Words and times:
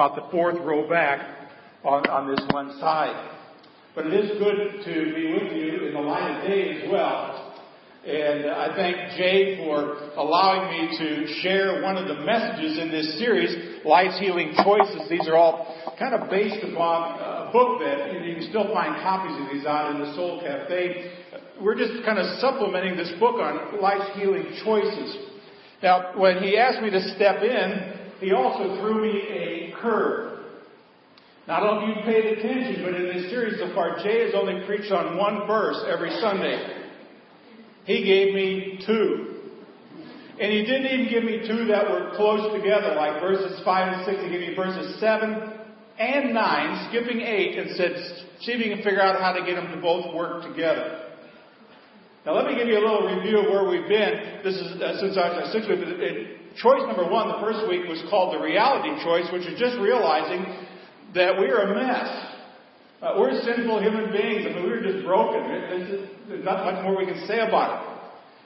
about 0.00 0.16
the 0.16 0.30
fourth 0.30 0.56
row 0.60 0.88
back 0.88 1.50
on, 1.84 2.08
on 2.08 2.34
this 2.34 2.40
one 2.52 2.72
side. 2.80 3.36
But 3.94 4.06
it 4.06 4.14
is 4.14 4.38
good 4.38 4.82
to 4.82 5.14
be 5.14 5.34
with 5.34 5.52
you 5.52 5.88
in 5.88 5.92
the 5.92 6.00
light 6.00 6.40
of 6.40 6.48
day 6.48 6.80
as 6.80 6.90
well. 6.90 7.60
And 8.06 8.48
I 8.48 8.74
thank 8.74 8.96
Jay 9.18 9.58
for 9.58 10.08
allowing 10.16 10.72
me 10.72 10.96
to 10.96 11.40
share 11.42 11.82
one 11.82 11.98
of 11.98 12.08
the 12.08 12.24
messages 12.24 12.78
in 12.78 12.90
this 12.90 13.18
series, 13.18 13.84
Life's 13.84 14.18
Healing 14.18 14.54
Choices. 14.64 15.06
These 15.10 15.28
are 15.28 15.36
all 15.36 15.68
kind 15.98 16.14
of 16.14 16.30
based 16.30 16.64
upon 16.64 17.20
a 17.20 17.52
book 17.52 17.80
that 17.80 18.24
you 18.24 18.36
can 18.36 18.48
still 18.48 18.72
find 18.72 18.96
copies 19.02 19.36
of 19.36 19.52
these 19.52 19.66
out 19.66 19.94
in 19.94 20.00
the 20.00 20.14
Soul 20.14 20.40
Cafe. 20.40 21.12
We're 21.60 21.76
just 21.76 22.02
kind 22.06 22.18
of 22.18 22.40
supplementing 22.40 22.96
this 22.96 23.12
book 23.20 23.36
on 23.36 23.78
life's 23.82 24.16
healing 24.16 24.46
choices. 24.64 25.14
Now, 25.82 26.18
when 26.18 26.42
he 26.42 26.56
asked 26.56 26.80
me 26.80 26.88
to 26.88 27.02
step 27.16 27.42
in, 27.42 27.99
he 28.20 28.32
also 28.32 28.80
threw 28.80 29.02
me 29.02 29.22
a 29.28 29.74
curve. 29.80 30.30
Don't 31.46 31.64
know 31.64 31.90
if 31.90 31.96
you 31.96 32.02
paid 32.04 32.38
attention, 32.38 32.84
but 32.84 32.94
in 32.94 33.06
this 33.08 33.30
series 33.30 33.58
so 33.58 33.74
far, 33.74 33.98
Jay 34.04 34.24
has 34.26 34.34
only 34.34 34.64
preached 34.66 34.92
on 34.92 35.16
one 35.16 35.46
verse 35.48 35.82
every 35.88 36.10
Sunday. 36.20 36.86
He 37.84 38.04
gave 38.04 38.34
me 38.34 38.84
two. 38.86 39.26
And 40.38 40.52
he 40.52 40.64
didn't 40.64 40.86
even 40.86 41.08
give 41.10 41.24
me 41.24 41.46
two 41.46 41.66
that 41.66 41.90
were 41.90 42.12
close 42.16 42.52
together, 42.54 42.94
like 42.94 43.20
verses 43.20 43.60
5 43.64 43.92
and 43.92 44.06
6. 44.06 44.22
He 44.22 44.30
gave 44.30 44.40
me 44.40 44.54
verses 44.54 45.00
7 45.00 45.52
and 45.98 46.32
9, 46.32 46.88
skipping 46.88 47.20
8, 47.20 47.58
and 47.58 47.76
said, 47.76 47.92
see 48.40 48.52
if 48.52 48.64
you 48.64 48.74
can 48.74 48.82
figure 48.84 49.02
out 49.02 49.20
how 49.20 49.32
to 49.32 49.44
get 49.44 49.56
them 49.56 49.70
to 49.74 49.80
both 49.82 50.14
work 50.14 50.44
together. 50.44 51.10
Now, 52.24 52.36
let 52.36 52.46
me 52.46 52.54
give 52.54 52.68
you 52.68 52.78
a 52.78 52.84
little 52.84 53.08
review 53.08 53.40
of 53.40 53.46
where 53.46 53.68
we've 53.68 53.88
been. 53.88 54.40
This 54.44 54.54
is 54.54 54.80
uh, 54.80 55.00
since 55.00 55.16
I 55.16 55.40
was 55.40 55.52
six 55.52 55.66
week. 55.68 56.39
Choice 56.56 56.82
number 56.86 57.06
one, 57.06 57.28
the 57.28 57.40
first 57.40 57.68
week, 57.68 57.86
was 57.86 58.02
called 58.10 58.34
the 58.34 58.42
reality 58.42 58.90
choice, 59.04 59.30
which 59.32 59.46
is 59.46 59.58
just 59.58 59.78
realizing 59.78 60.44
that 61.14 61.38
we 61.38 61.46
are 61.46 61.70
a 61.70 61.74
mess. 61.74 62.10
Uh, 63.00 63.14
we're 63.18 63.40
sinful 63.42 63.80
human 63.80 64.12
beings. 64.12 64.44
I 64.44 64.52
mean, 64.54 64.66
we're 64.66 64.82
just 64.82 65.06
broken. 65.06 65.48
there's 66.28 66.44
not 66.44 66.66
much 66.66 66.82
more 66.84 66.98
we 66.98 67.06
can 67.06 67.24
say 67.26 67.40
about 67.40 67.80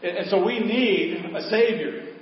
it. 0.02 0.08
And, 0.08 0.19
and 0.19 0.30
so 0.30 0.44
we 0.44 0.61
need 0.61 1.24
a 1.34 1.48
Savior. 1.50 2.14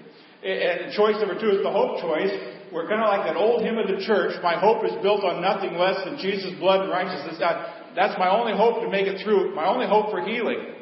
And, 0.42 0.92
choice 0.94 1.16
number 1.18 1.38
two 1.38 1.58
is 1.58 1.62
the 1.62 1.70
hope 1.70 2.00
choice. 2.00 2.32
We're 2.72 2.88
kind 2.88 3.02
of 3.02 3.10
like 3.12 3.26
that 3.26 3.36
old 3.36 3.62
hymn 3.62 3.76
of 3.76 3.86
the 3.86 4.02
church. 4.06 4.40
My 4.42 4.58
hope 4.58 4.84
is 4.84 4.92
built 5.02 5.24
on 5.24 5.42
nothing 5.42 5.76
less 5.76 6.02
than 6.04 6.16
Jesus' 6.16 6.58
blood 6.58 6.80
and 6.82 6.90
righteousness. 6.90 7.36
That, 7.38 7.94
that's 7.94 8.18
my 8.18 8.30
only 8.30 8.56
hope 8.56 8.82
to 8.82 8.88
make 8.88 9.06
it 9.06 9.22
through. 9.22 9.54
My 9.54 9.66
only 9.66 9.86
hope 9.86 10.10
for 10.10 10.24
healing. 10.24 10.81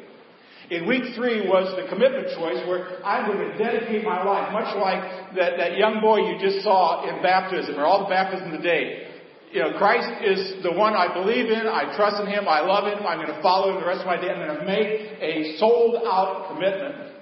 In 0.71 0.87
week 0.87 1.03
three 1.19 1.43
was 1.43 1.75
the 1.75 1.83
commitment 1.91 2.31
choice 2.31 2.63
where 2.63 3.03
I'm 3.03 3.27
going 3.27 3.43
to 3.43 3.51
dedicate 3.59 4.07
my 4.07 4.23
life, 4.23 4.55
much 4.55 4.71
like 4.79 5.35
that, 5.35 5.59
that 5.59 5.75
young 5.75 5.99
boy 5.99 6.23
you 6.31 6.39
just 6.39 6.63
saw 6.63 7.03
in 7.03 7.19
baptism, 7.19 7.75
or 7.75 7.83
all 7.83 8.07
the 8.07 8.09
baptism 8.09 8.55
today. 8.55 9.11
You 9.51 9.67
know, 9.67 9.75
Christ 9.75 10.07
is 10.23 10.63
the 10.63 10.71
one 10.71 10.95
I 10.95 11.11
believe 11.11 11.51
in, 11.51 11.67
I 11.67 11.91
trust 11.99 12.23
in 12.23 12.31
Him, 12.31 12.47
I 12.47 12.63
love 12.63 12.87
Him, 12.87 13.03
I'm 13.03 13.19
going 13.19 13.35
to 13.35 13.43
follow 13.43 13.75
Him 13.75 13.83
the 13.83 13.87
rest 13.91 13.99
of 13.99 14.07
my 14.07 14.15
day, 14.15 14.31
I'm 14.31 14.39
going 14.39 14.63
to 14.63 14.63
make 14.63 15.11
a 15.19 15.59
sold 15.59 16.07
out 16.07 16.47
commitment. 16.47 17.19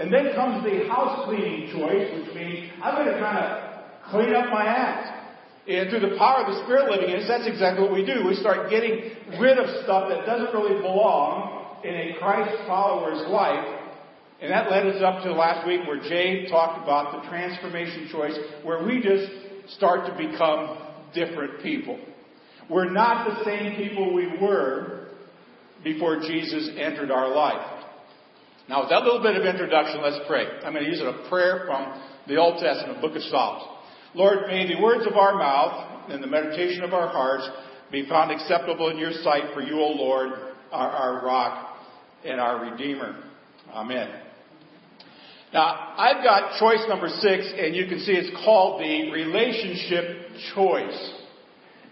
And 0.00 0.08
then 0.08 0.32
comes 0.32 0.64
the 0.64 0.88
house 0.88 1.28
cleaning 1.28 1.68
choice, 1.76 2.08
which 2.16 2.32
means 2.32 2.72
I'm 2.80 2.96
going 2.96 3.12
to 3.12 3.20
kind 3.20 3.44
of 3.44 4.08
clean 4.08 4.32
up 4.32 4.48
my 4.48 4.64
act. 4.64 5.68
And 5.68 5.92
through 5.92 6.00
the 6.00 6.16
power 6.16 6.48
of 6.48 6.56
the 6.56 6.64
Spirit 6.64 6.88
living 6.88 7.12
in 7.12 7.20
us, 7.20 7.28
that's 7.28 7.44
exactly 7.44 7.84
what 7.84 7.92
we 7.92 8.08
do. 8.08 8.24
We 8.24 8.40
start 8.40 8.72
getting 8.72 9.12
rid 9.36 9.60
of 9.60 9.68
stuff 9.84 10.08
that 10.08 10.24
doesn't 10.24 10.56
really 10.56 10.80
belong 10.80 11.59
in 11.84 11.94
a 11.94 12.18
Christ 12.18 12.56
follower's 12.66 13.28
life. 13.28 13.78
And 14.42 14.50
that 14.50 14.70
led 14.70 14.86
us 14.86 15.02
up 15.02 15.22
to 15.24 15.32
last 15.32 15.66
week 15.66 15.80
where 15.86 16.00
Jay 16.00 16.46
talked 16.48 16.82
about 16.82 17.22
the 17.22 17.28
transformation 17.28 18.08
choice, 18.10 18.36
where 18.62 18.84
we 18.84 19.02
just 19.02 19.76
start 19.76 20.06
to 20.06 20.16
become 20.16 20.78
different 21.14 21.62
people. 21.62 21.98
We're 22.70 22.90
not 22.90 23.28
the 23.28 23.44
same 23.44 23.76
people 23.76 24.14
we 24.14 24.28
were 24.40 25.08
before 25.84 26.20
Jesus 26.20 26.70
entered 26.78 27.10
our 27.10 27.34
life. 27.34 27.84
Now, 28.68 28.82
with 28.82 28.90
that 28.90 29.02
little 29.02 29.22
bit 29.22 29.36
of 29.36 29.44
introduction, 29.44 30.00
let's 30.02 30.24
pray. 30.26 30.46
I'm 30.64 30.72
going 30.72 30.84
to 30.84 30.90
use 30.90 31.00
a 31.00 31.28
prayer 31.28 31.64
from 31.66 32.00
the 32.28 32.36
Old 32.36 32.62
Testament, 32.62 33.00
Book 33.00 33.16
of 33.16 33.22
Psalms. 33.22 33.64
Lord, 34.14 34.46
may 34.46 34.66
the 34.66 34.80
words 34.80 35.06
of 35.06 35.16
our 35.16 35.34
mouth 35.36 36.10
and 36.10 36.22
the 36.22 36.28
meditation 36.28 36.82
of 36.82 36.94
our 36.94 37.08
hearts 37.08 37.48
be 37.90 38.08
found 38.08 38.30
acceptable 38.30 38.88
in 38.88 38.98
your 38.98 39.12
sight, 39.24 39.52
for 39.52 39.60
you, 39.60 39.80
O 39.80 39.88
Lord, 39.88 40.30
are 40.70 40.90
our 40.90 41.26
rock 41.26 41.69
and 42.24 42.40
our 42.40 42.70
Redeemer. 42.70 43.22
Amen. 43.72 44.10
Now, 45.52 45.94
I've 45.96 46.22
got 46.22 46.60
choice 46.60 46.84
number 46.88 47.08
six, 47.08 47.52
and 47.56 47.74
you 47.74 47.86
can 47.86 48.00
see 48.00 48.12
it's 48.12 48.30
called 48.44 48.80
the 48.80 49.10
relationship 49.10 50.30
choice. 50.54 51.14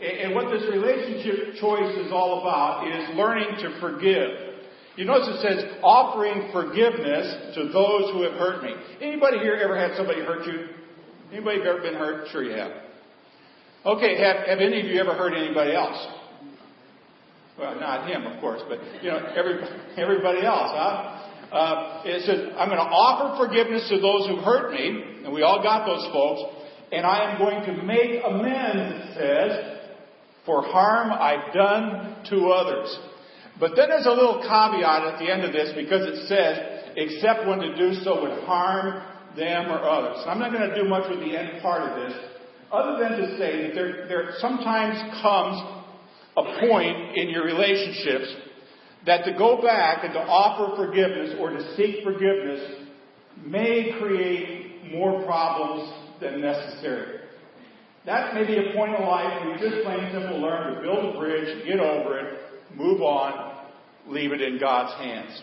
And 0.00 0.32
what 0.32 0.50
this 0.52 0.62
relationship 0.70 1.58
choice 1.60 1.96
is 1.98 2.12
all 2.12 2.40
about 2.40 2.86
is 2.86 3.16
learning 3.16 3.58
to 3.62 3.80
forgive. 3.80 4.48
You 4.96 5.04
notice 5.04 5.28
it 5.28 5.40
says 5.42 5.64
offering 5.82 6.50
forgiveness 6.52 7.54
to 7.56 7.64
those 7.72 8.12
who 8.12 8.22
have 8.22 8.34
hurt 8.34 8.62
me. 8.62 8.74
Anybody 9.00 9.38
here 9.38 9.54
ever 9.54 9.76
had 9.76 9.96
somebody 9.96 10.20
hurt 10.20 10.46
you? 10.46 10.68
Anybody 11.32 11.60
ever 11.60 11.80
been 11.80 11.94
hurt? 11.94 12.28
Sure 12.30 12.44
you 12.44 12.52
have. 12.52 12.72
Okay, 13.86 14.18
have, 14.22 14.46
have 14.46 14.58
any 14.58 14.80
of 14.80 14.86
you 14.86 15.00
ever 15.00 15.14
hurt 15.14 15.34
anybody 15.34 15.74
else? 15.74 15.98
Well, 17.58 17.74
not 17.80 18.08
him, 18.08 18.24
of 18.24 18.40
course, 18.40 18.62
but 18.68 18.78
you 19.02 19.10
know, 19.10 19.18
every, 19.34 19.58
everybody 19.96 20.46
else, 20.46 20.70
huh? 20.70 21.24
Uh, 21.50 22.02
it 22.04 22.22
says, 22.24 22.52
I'm 22.56 22.68
going 22.68 22.78
to 22.78 22.92
offer 22.92 23.42
forgiveness 23.42 23.88
to 23.88 23.98
those 23.98 24.28
who 24.28 24.36
hurt 24.36 24.70
me, 24.70 25.24
and 25.24 25.32
we 25.32 25.42
all 25.42 25.62
got 25.62 25.86
those 25.86 26.06
folks, 26.12 26.54
and 26.92 27.04
I 27.04 27.32
am 27.32 27.38
going 27.38 27.64
to 27.66 27.82
make 27.82 28.22
amends, 28.22 29.10
it 29.10 29.14
says, 29.16 29.78
for 30.46 30.62
harm 30.62 31.10
I've 31.10 31.52
done 31.52 32.22
to 32.30 32.48
others. 32.48 32.96
But 33.58 33.72
then 33.74 33.88
there's 33.88 34.06
a 34.06 34.14
little 34.14 34.38
caveat 34.38 35.14
at 35.14 35.18
the 35.18 35.32
end 35.32 35.42
of 35.42 35.52
this 35.52 35.72
because 35.74 36.06
it 36.06 36.28
says, 36.28 36.94
except 36.96 37.48
when 37.48 37.58
to 37.58 37.74
do 37.74 37.94
so 38.04 38.22
would 38.22 38.44
harm 38.44 39.02
them 39.36 39.70
or 39.72 39.82
others. 39.82 40.22
I'm 40.26 40.38
not 40.38 40.52
going 40.52 40.68
to 40.68 40.76
do 40.76 40.88
much 40.88 41.10
with 41.10 41.20
the 41.20 41.36
end 41.36 41.60
part 41.60 41.82
of 41.82 41.96
this, 41.96 42.18
other 42.70 43.02
than 43.02 43.18
to 43.18 43.38
say 43.38 43.66
that 43.66 43.74
there, 43.74 44.06
there 44.06 44.34
sometimes 44.38 44.96
comes 45.20 45.77
a 46.38 46.60
point 46.68 47.16
in 47.16 47.30
your 47.30 47.44
relationships 47.44 48.34
that 49.06 49.24
to 49.24 49.32
go 49.36 49.62
back 49.62 50.04
and 50.04 50.12
to 50.12 50.20
offer 50.20 50.76
forgiveness 50.76 51.36
or 51.40 51.50
to 51.50 51.76
seek 51.76 52.04
forgiveness 52.04 52.86
may 53.44 53.94
create 53.98 54.92
more 54.92 55.24
problems 55.24 55.92
than 56.20 56.40
necessary. 56.40 57.20
That 58.06 58.34
may 58.34 58.46
be 58.46 58.56
a 58.56 58.74
point 58.74 58.94
in 58.94 59.02
life 59.02 59.44
where 59.44 59.54
you 59.54 59.70
just 59.70 59.84
plain 59.84 60.10
simple 60.12 60.40
learn 60.40 60.74
to 60.74 60.80
build 60.80 61.14
a 61.14 61.18
bridge, 61.18 61.66
get 61.66 61.78
over 61.78 62.18
it, 62.18 62.40
move 62.74 63.02
on, 63.02 63.66
leave 64.06 64.32
it 64.32 64.40
in 64.40 64.58
God's 64.58 64.94
hands. 64.98 65.42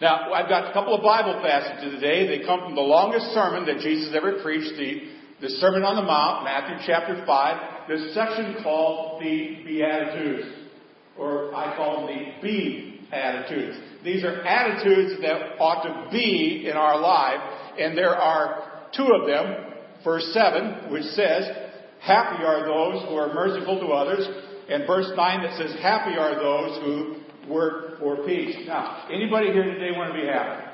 Now, 0.00 0.32
I've 0.32 0.48
got 0.48 0.70
a 0.70 0.72
couple 0.72 0.94
of 0.94 1.02
Bible 1.02 1.40
passages 1.42 1.94
today. 1.94 2.26
They 2.26 2.44
come 2.44 2.60
from 2.60 2.74
the 2.74 2.80
longest 2.80 3.26
sermon 3.34 3.66
that 3.66 3.82
Jesus 3.82 4.14
ever 4.14 4.42
preached, 4.42 4.76
the, 4.78 5.19
the 5.40 5.48
Sermon 5.48 5.82
on 5.84 5.96
the 5.96 6.02
Mount, 6.02 6.44
Matthew 6.44 6.86
chapter 6.86 7.24
5 7.26 7.70
this 7.90 8.14
section 8.14 8.62
called 8.62 9.20
the 9.20 9.64
Beatitudes, 9.66 10.46
or 11.18 11.52
I 11.52 11.74
call 11.76 12.06
them 12.06 12.16
the 12.16 12.40
Be 12.40 13.00
attitudes. 13.10 13.76
These 14.04 14.22
are 14.22 14.42
attitudes 14.42 15.20
that 15.22 15.58
ought 15.58 15.82
to 15.82 16.08
be 16.12 16.68
in 16.70 16.76
our 16.76 17.00
life, 17.00 17.40
and 17.78 17.98
there 17.98 18.14
are 18.14 18.86
two 18.96 19.08
of 19.20 19.26
them. 19.26 19.74
Verse 20.04 20.30
7, 20.32 20.92
which 20.92 21.02
says, 21.02 21.50
Happy 22.00 22.44
are 22.44 22.64
those 22.64 23.08
who 23.08 23.16
are 23.16 23.34
merciful 23.34 23.80
to 23.80 23.86
others, 23.88 24.26
and 24.68 24.86
verse 24.86 25.10
9 25.16 25.42
that 25.42 25.58
says, 25.58 25.76
Happy 25.82 26.16
are 26.16 26.36
those 26.36 26.82
who 26.84 27.52
work 27.52 27.98
for 27.98 28.24
peace. 28.24 28.56
Now, 28.68 29.08
anybody 29.12 29.48
here 29.48 29.64
today 29.64 29.90
want 29.96 30.14
to 30.14 30.20
be 30.20 30.26
happy? 30.26 30.66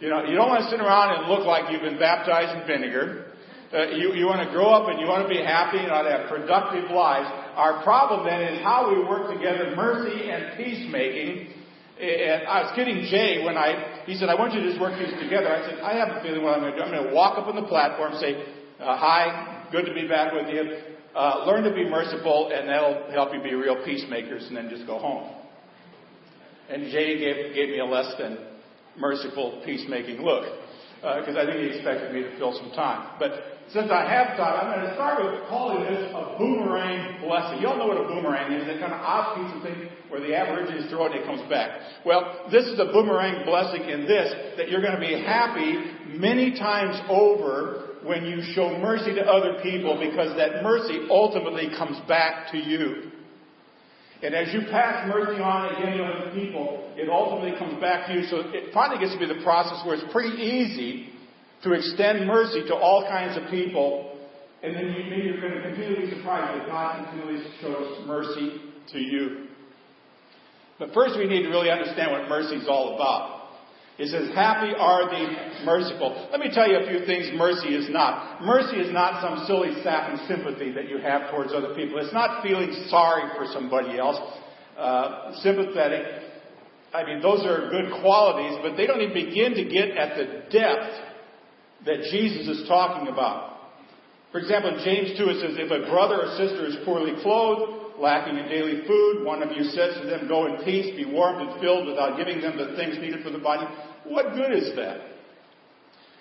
You 0.00 0.08
know, 0.08 0.24
you 0.24 0.36
don't 0.36 0.48
want 0.48 0.64
to 0.64 0.70
sit 0.70 0.80
around 0.80 1.18
and 1.18 1.28
look 1.28 1.44
like 1.46 1.70
you've 1.70 1.82
been 1.82 1.98
baptized 1.98 2.62
in 2.62 2.66
vinegar. 2.66 3.27
Uh, 3.68 3.92
you, 3.92 4.16
you 4.16 4.24
want 4.24 4.40
to 4.40 4.48
grow 4.48 4.72
up 4.72 4.88
and 4.88 4.96
you 4.98 5.04
want 5.04 5.20
to 5.20 5.28
be 5.28 5.36
happy 5.36 5.76
and 5.76 5.92
want 5.92 6.08
to 6.08 6.12
have 6.16 6.24
productive 6.32 6.88
lives. 6.88 7.28
Our 7.52 7.84
problem 7.84 8.24
then 8.24 8.40
is 8.56 8.62
how 8.64 8.88
we 8.88 9.04
work 9.04 9.28
together 9.28 9.76
mercy 9.76 10.30
and 10.30 10.56
peacemaking. 10.56 11.52
And 12.00 12.48
I 12.48 12.64
was 12.64 12.72
kidding 12.72 13.04
Jay 13.12 13.44
when 13.44 13.58
I, 13.58 14.04
he 14.06 14.16
said, 14.16 14.30
I 14.32 14.40
want 14.40 14.54
you 14.54 14.64
to 14.64 14.68
just 14.72 14.80
work 14.80 14.96
these 14.96 15.12
together. 15.20 15.52
I 15.52 15.68
said, 15.68 15.80
I 15.84 15.92
have 16.00 16.16
a 16.16 16.22
feeling 16.24 16.40
what 16.40 16.56
I'm 16.56 16.64
going 16.64 16.72
to 16.72 16.78
do. 16.78 16.84
I'm 16.84 16.92
going 16.96 17.08
to 17.08 17.14
walk 17.14 17.36
up 17.36 17.44
on 17.44 17.60
the 17.60 17.68
platform 17.68 18.16
say, 18.16 18.40
uh, 18.80 18.96
hi, 18.96 19.68
good 19.70 19.84
to 19.84 19.92
be 19.92 20.08
back 20.08 20.32
with 20.32 20.48
you. 20.48 20.96
Uh, 21.12 21.44
learn 21.44 21.64
to 21.64 21.74
be 21.74 21.84
merciful 21.84 22.48
and 22.54 22.68
that'll 22.68 23.10
help 23.12 23.34
you 23.34 23.42
be 23.42 23.52
real 23.52 23.84
peacemakers 23.84 24.46
and 24.48 24.56
then 24.56 24.70
just 24.70 24.86
go 24.86 24.98
home. 24.98 25.28
And 26.70 26.88
Jay 26.88 27.18
gave, 27.18 27.54
gave 27.54 27.68
me 27.68 27.80
a 27.80 27.84
less 27.84 28.14
than 28.18 28.38
merciful 28.96 29.60
peacemaking 29.66 30.22
look 30.22 30.44
because 31.00 31.36
uh, 31.36 31.40
I 31.40 31.46
think 31.46 31.60
he 31.60 31.76
expected 31.76 32.14
me 32.14 32.22
to 32.22 32.38
fill 32.38 32.56
some 32.56 32.70
time. 32.72 33.16
But 33.18 33.57
since 33.72 33.90
I 33.92 34.08
have 34.08 34.36
time, 34.40 34.64
I'm 34.64 34.72
going 34.72 34.88
to 34.88 34.94
start 34.94 35.20
with 35.20 35.44
calling 35.48 35.84
this 35.84 36.08
a 36.14 36.38
boomerang 36.38 37.20
blessing. 37.20 37.60
You 37.60 37.68
all 37.68 37.76
know 37.76 37.86
what 37.86 38.00
a 38.00 38.08
boomerang 38.08 38.52
is. 38.52 38.66
That 38.66 38.80
kind 38.80 38.94
of 38.94 39.00
odd 39.00 39.36
piece 39.36 39.52
of 39.56 39.62
thing 39.62 39.90
where 40.08 40.20
the 40.20 40.34
Aborigines 40.34 40.88
throw 40.88 41.04
it 41.04 41.12
and 41.12 41.20
it 41.20 41.26
comes 41.26 41.44
back. 41.50 41.80
Well, 42.04 42.48
this 42.50 42.64
is 42.64 42.80
a 42.80 42.86
boomerang 42.86 43.44
blessing 43.44 43.84
in 43.84 44.08
this, 44.08 44.56
that 44.56 44.70
you're 44.70 44.80
going 44.80 44.94
to 44.94 45.00
be 45.00 45.12
happy 45.12 45.84
many 46.16 46.58
times 46.58 46.98
over 47.10 48.00
when 48.04 48.24
you 48.24 48.40
show 48.54 48.78
mercy 48.78 49.14
to 49.14 49.22
other 49.22 49.60
people 49.62 50.00
because 50.00 50.34
that 50.38 50.62
mercy 50.62 51.06
ultimately 51.10 51.68
comes 51.76 52.00
back 52.08 52.50
to 52.52 52.56
you. 52.56 53.12
And 54.22 54.34
as 54.34 54.52
you 54.52 54.62
pass 54.70 55.06
mercy 55.06 55.42
on 55.42 55.76
again 55.76 55.98
to 55.98 56.04
other 56.04 56.30
people, 56.32 56.90
it 56.96 57.08
ultimately 57.10 57.56
comes 57.58 57.78
back 57.80 58.08
to 58.08 58.14
you. 58.14 58.24
So 58.26 58.48
it 58.48 58.72
finally 58.72 58.98
gets 58.98 59.12
to 59.12 59.18
be 59.18 59.28
the 59.28 59.42
process 59.44 59.84
where 59.84 59.94
it's 59.94 60.10
pretty 60.10 60.40
easy 60.42 61.17
to 61.62 61.72
extend 61.72 62.26
mercy 62.26 62.62
to 62.68 62.74
all 62.74 63.04
kinds 63.08 63.36
of 63.36 63.50
people. 63.50 64.16
And 64.62 64.74
then 64.74 64.86
you, 64.86 65.10
maybe 65.10 65.22
you're 65.22 65.40
going 65.40 65.54
to 65.54 65.62
continue 65.62 65.94
to 65.96 66.00
be 66.02 66.16
surprised 66.16 66.60
that 66.60 66.68
God 66.68 67.04
continually 67.04 67.44
shows 67.60 68.06
mercy 68.06 68.60
to 68.92 68.98
you. 68.98 69.46
But 70.78 70.92
first 70.94 71.18
we 71.18 71.26
need 71.26 71.42
to 71.42 71.48
really 71.48 71.70
understand 71.70 72.12
what 72.12 72.28
mercy 72.28 72.56
is 72.56 72.68
all 72.68 72.94
about. 72.94 73.38
It 73.98 74.10
says, 74.10 74.30
happy 74.32 74.72
are 74.78 75.10
the 75.10 75.64
merciful. 75.64 76.28
Let 76.30 76.38
me 76.38 76.50
tell 76.54 76.70
you 76.70 76.78
a 76.78 76.86
few 76.86 77.04
things 77.04 77.30
mercy 77.34 77.74
is 77.74 77.90
not. 77.90 78.44
Mercy 78.44 78.76
is 78.76 78.92
not 78.92 79.20
some 79.20 79.44
silly 79.46 79.74
sapping 79.82 80.24
sympathy 80.28 80.70
that 80.70 80.88
you 80.88 80.98
have 80.98 81.32
towards 81.32 81.52
other 81.52 81.74
people. 81.74 81.98
It's 81.98 82.14
not 82.14 82.44
feeling 82.44 82.70
sorry 82.88 83.24
for 83.36 83.52
somebody 83.52 83.98
else. 83.98 84.16
Uh, 84.78 85.34
sympathetic. 85.42 86.06
I 86.94 87.04
mean, 87.04 87.20
those 87.20 87.44
are 87.44 87.68
good 87.70 87.90
qualities, 88.00 88.60
but 88.62 88.76
they 88.76 88.86
don't 88.86 89.00
even 89.00 89.14
begin 89.14 89.54
to 89.54 89.64
get 89.64 89.90
at 89.90 90.16
the 90.16 90.24
depth 90.48 91.07
that 91.86 92.02
Jesus 92.10 92.48
is 92.48 92.68
talking 92.68 93.08
about. 93.08 93.58
For 94.32 94.38
example, 94.38 94.76
in 94.76 94.84
James 94.84 95.18
2 95.18 95.24
it 95.28 95.40
says, 95.40 95.56
if 95.56 95.70
a 95.70 95.88
brother 95.88 96.22
or 96.22 96.36
sister 96.36 96.66
is 96.66 96.76
poorly 96.84 97.14
clothed, 97.22 97.98
lacking 97.98 98.36
in 98.36 98.48
daily 98.48 98.86
food, 98.86 99.24
one 99.24 99.42
of 99.42 99.50
you 99.56 99.64
says 99.64 99.96
to 100.00 100.06
them, 100.06 100.28
Go 100.28 100.46
in 100.46 100.64
peace, 100.64 100.94
be 100.94 101.04
warmed 101.04 101.48
and 101.48 101.60
filled 101.60 101.86
without 101.86 102.16
giving 102.16 102.40
them 102.40 102.56
the 102.56 102.76
things 102.76 102.98
needed 102.98 103.24
for 103.24 103.30
the 103.30 103.38
body. 103.38 103.66
What 104.04 104.34
good 104.34 104.52
is 104.52 104.74
that? 104.76 105.00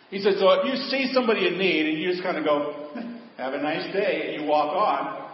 He 0.09 0.19
says, 0.19 0.35
So 0.39 0.49
if 0.51 0.65
you 0.65 0.75
see 0.89 1.11
somebody 1.13 1.47
in 1.47 1.57
need 1.57 1.85
and 1.85 1.99
you 1.99 2.09
just 2.09 2.23
kind 2.23 2.37
of 2.37 2.45
go, 2.45 2.89
Have 3.37 3.53
a 3.53 3.61
nice 3.61 3.93
day, 3.93 4.33
and 4.33 4.41
you 4.41 4.49
walk 4.49 4.73
on, 4.73 5.29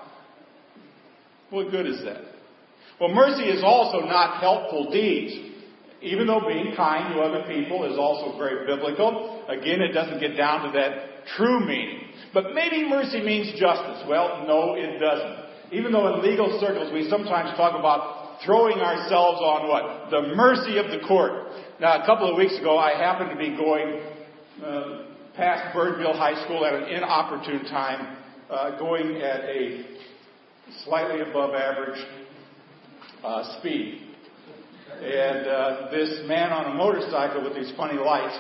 what 1.51 1.71
good 1.71 1.87
is 1.87 2.03
that? 2.03 2.21
Well, 2.99 3.13
mercy 3.13 3.43
is 3.43 3.63
also 3.63 3.99
not 3.99 4.41
helpful 4.41 4.91
deeds. 4.91 5.52
Even 6.03 6.27
though 6.27 6.41
being 6.45 6.75
kind 6.75 7.13
to 7.13 7.21
other 7.21 7.47
people 7.47 7.85
is 7.89 7.97
also 7.97 8.37
very 8.37 8.67
biblical, 8.67 9.45
again, 9.47 9.81
it 9.81 9.93
doesn't 9.93 10.19
get 10.19 10.35
down 10.35 10.67
to 10.67 10.71
that 10.77 11.25
true 11.37 11.65
meaning. 11.65 12.11
But 12.33 12.53
maybe 12.53 12.87
mercy 12.89 13.21
means 13.21 13.57
justice. 13.57 14.03
Well, 14.07 14.43
no, 14.45 14.75
it 14.75 14.99
doesn't. 14.99 15.71
Even 15.71 15.93
though 15.93 16.13
in 16.13 16.21
legal 16.21 16.59
circles 16.59 16.91
we 16.91 17.09
sometimes 17.09 17.55
talk 17.55 17.79
about 17.79 18.41
throwing 18.45 18.79
ourselves 18.79 19.39
on 19.39 19.69
what? 19.69 20.11
The 20.11 20.35
mercy 20.35 20.77
of 20.77 20.91
the 20.91 21.07
court. 21.07 21.31
Now, 21.79 22.03
a 22.03 22.05
couple 22.05 22.29
of 22.29 22.37
weeks 22.37 22.57
ago, 22.59 22.77
I 22.77 22.97
happened 22.97 23.29
to 23.31 23.37
be 23.37 23.55
going 23.55 24.01
uh, 24.63 25.03
past 25.35 25.75
Birdville 25.75 26.17
High 26.17 26.43
School 26.43 26.65
at 26.65 26.73
an 26.73 26.83
inopportune 26.83 27.63
time, 27.65 28.17
uh, 28.49 28.77
going 28.77 29.21
at 29.21 29.45
a 29.45 29.85
slightly 30.83 31.21
above 31.21 31.53
average 31.55 31.99
uh, 33.23 33.59
speed. 33.59 34.12
And 35.01 35.47
uh, 35.47 35.87
this 35.91 36.27
man 36.27 36.51
on 36.51 36.71
a 36.71 36.75
motorcycle 36.75 37.43
with 37.43 37.55
these 37.55 37.71
funny 37.75 37.97
lights 37.97 38.37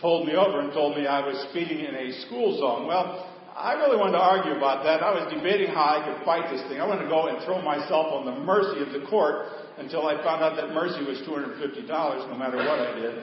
pulled 0.00 0.26
me 0.26 0.34
over 0.34 0.60
and 0.60 0.72
told 0.72 0.96
me 0.96 1.06
I 1.06 1.24
was 1.24 1.46
speeding 1.50 1.80
in 1.80 1.94
a 1.94 2.12
school 2.26 2.58
zone. 2.58 2.86
Well, 2.86 3.30
I 3.54 3.78
really 3.78 3.96
wanted 3.96 4.18
to 4.18 4.24
argue 4.24 4.58
about 4.58 4.82
that. 4.82 4.98
I 5.00 5.14
was 5.14 5.30
debating 5.30 5.70
how 5.70 5.94
I 5.94 6.02
could 6.02 6.26
fight 6.26 6.50
this 6.50 6.60
thing. 6.66 6.82
I 6.82 6.86
wanted 6.86 7.06
to 7.06 7.10
go 7.10 7.30
and 7.30 7.38
throw 7.46 7.62
myself 7.62 8.10
on 8.10 8.26
the 8.26 8.34
mercy 8.42 8.82
of 8.82 8.90
the 8.90 9.06
court 9.06 9.46
until 9.78 10.06
I 10.10 10.18
found 10.26 10.42
out 10.42 10.58
that 10.58 10.74
mercy 10.74 11.06
was 11.06 11.22
$250 11.22 11.86
no 11.86 12.34
matter 12.34 12.58
what 12.58 12.82
I 12.82 12.98
did. 12.98 13.14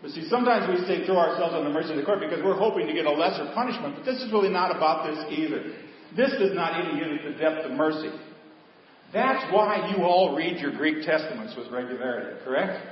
But 0.00 0.14
see, 0.14 0.28
sometimes 0.30 0.70
we 0.70 0.86
say 0.86 1.04
throw 1.04 1.18
ourselves 1.18 1.54
on 1.54 1.64
the 1.64 1.74
mercy 1.74 1.90
of 1.90 1.98
the 1.98 2.06
court 2.06 2.20
because 2.20 2.38
we're 2.38 2.56
hoping 2.58 2.86
to 2.86 2.94
get 2.94 3.06
a 3.06 3.10
lesser 3.10 3.50
punishment, 3.54 3.98
but 3.98 4.04
this 4.06 4.22
is 4.22 4.30
really 4.30 4.50
not 4.50 4.70
about 4.70 5.10
this 5.10 5.18
either. 5.34 5.74
This 6.14 6.30
does 6.38 6.54
not 6.54 6.78
even 6.78 6.96
get 6.96 7.10
at 7.10 7.22
the 7.26 7.34
depth 7.38 7.66
of 7.66 7.72
mercy. 7.74 8.14
That's 9.12 9.52
why 9.52 9.94
you 9.94 10.04
all 10.04 10.36
read 10.36 10.58
your 10.58 10.76
Greek 10.76 11.04
testaments 11.04 11.54
with 11.56 11.70
regularity, 11.72 12.44
correct? 12.44 12.86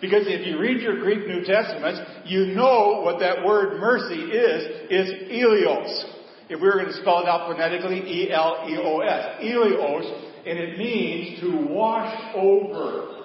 Because 0.00 0.24
if 0.26 0.46
you 0.46 0.58
read 0.58 0.82
your 0.82 1.00
Greek 1.00 1.26
New 1.26 1.44
Testaments, 1.44 2.00
you 2.26 2.46
know 2.54 3.00
what 3.02 3.20
that 3.20 3.44
word 3.44 3.80
mercy 3.80 4.14
is. 4.14 4.88
It's 4.90 5.32
eleos. 5.32 6.12
If 6.48 6.60
we 6.60 6.66
were 6.66 6.74
going 6.74 6.86
to 6.86 7.00
spell 7.00 7.20
it 7.20 7.28
out 7.28 7.50
phonetically, 7.50 8.00
E-L-E-O-S. 8.00 9.42
Eleos, 9.42 10.46
and 10.46 10.58
it 10.58 10.78
means 10.78 11.40
to 11.40 11.66
wash 11.72 12.34
over. 12.34 13.24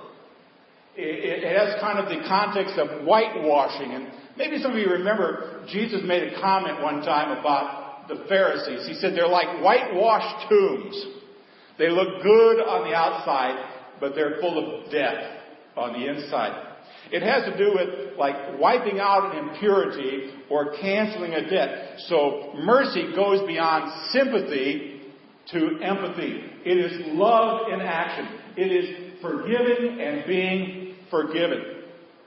It, 0.95 1.43
it 1.43 1.57
has 1.57 1.79
kind 1.81 1.99
of 1.99 2.05
the 2.05 2.27
context 2.27 2.79
of 2.79 3.05
whitewashing. 3.05 3.91
And 3.91 4.07
maybe 4.37 4.61
some 4.61 4.71
of 4.71 4.77
you 4.77 4.89
remember 4.89 5.65
Jesus 5.69 6.01
made 6.03 6.33
a 6.33 6.41
comment 6.41 6.81
one 6.81 7.01
time 7.01 7.37
about 7.37 8.07
the 8.07 8.25
Pharisees. 8.27 8.87
He 8.87 8.95
said 8.95 9.13
they're 9.13 9.27
like 9.27 9.61
whitewashed 9.61 10.49
tombs. 10.49 11.20
They 11.81 11.89
look 11.89 12.21
good 12.21 12.61
on 12.61 12.87
the 12.87 12.95
outside, 12.95 13.57
but 13.99 14.13
they're 14.13 14.39
full 14.39 14.83
of 14.85 14.91
death 14.91 15.17
on 15.75 15.93
the 15.93 16.07
inside. 16.07 16.67
It 17.11 17.23
has 17.23 17.51
to 17.51 17.57
do 17.57 17.73
with 17.73 18.19
like 18.19 18.59
wiping 18.59 18.99
out 18.99 19.35
an 19.35 19.49
impurity 19.49 20.29
or 20.47 20.75
canceling 20.79 21.33
a 21.33 21.49
debt. 21.49 22.01
So 22.07 22.53
mercy 22.53 23.11
goes 23.15 23.47
beyond 23.47 24.11
sympathy 24.11 25.01
to 25.53 25.79
empathy. 25.81 26.43
It 26.65 26.77
is 26.77 27.17
love 27.17 27.61
in 27.73 27.81
action. 27.81 28.27
It 28.57 28.71
is 28.71 29.19
forgiving 29.19 29.99
and 29.99 30.23
being 30.27 30.97
forgiven. 31.09 31.63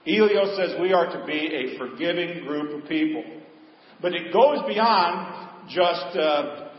Elio 0.04 0.56
says 0.56 0.80
we 0.80 0.92
are 0.92 1.16
to 1.16 1.24
be 1.26 1.46
a 1.54 1.78
forgiving 1.78 2.44
group 2.44 2.82
of 2.82 2.88
people. 2.88 3.22
But 4.02 4.14
it 4.14 4.32
goes 4.32 4.66
beyond 4.66 5.68
just 5.68 6.18
uh, 6.18 6.73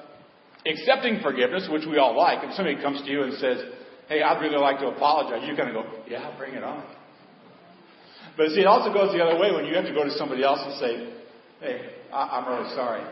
accepting 0.65 1.19
forgiveness, 1.21 1.67
which 1.71 1.85
we 1.85 1.97
all 1.97 2.17
like. 2.17 2.43
If 2.43 2.53
somebody 2.55 2.81
comes 2.81 3.01
to 3.01 3.09
you 3.11 3.23
and 3.23 3.33
says, 3.37 3.63
hey, 4.07 4.21
I'd 4.21 4.41
really 4.41 4.57
like 4.57 4.79
to 4.79 4.87
apologize, 4.87 5.43
you're 5.45 5.55
going 5.55 5.69
to 5.69 5.73
go, 5.73 5.85
yeah, 6.07 6.35
bring 6.37 6.53
it 6.53 6.63
on. 6.63 6.83
But 8.37 8.49
see, 8.49 8.61
it 8.61 8.67
also 8.67 8.93
goes 8.93 9.13
the 9.13 9.23
other 9.23 9.39
way 9.39 9.51
when 9.51 9.65
you 9.65 9.75
have 9.75 9.85
to 9.85 9.93
go 9.93 10.03
to 10.03 10.11
somebody 10.11 10.43
else 10.43 10.59
and 10.61 10.79
say, 10.79 11.13
hey, 11.61 11.89
I- 12.13 12.37
I'm 12.37 12.47
really 12.47 12.69
sorry. 12.75 13.03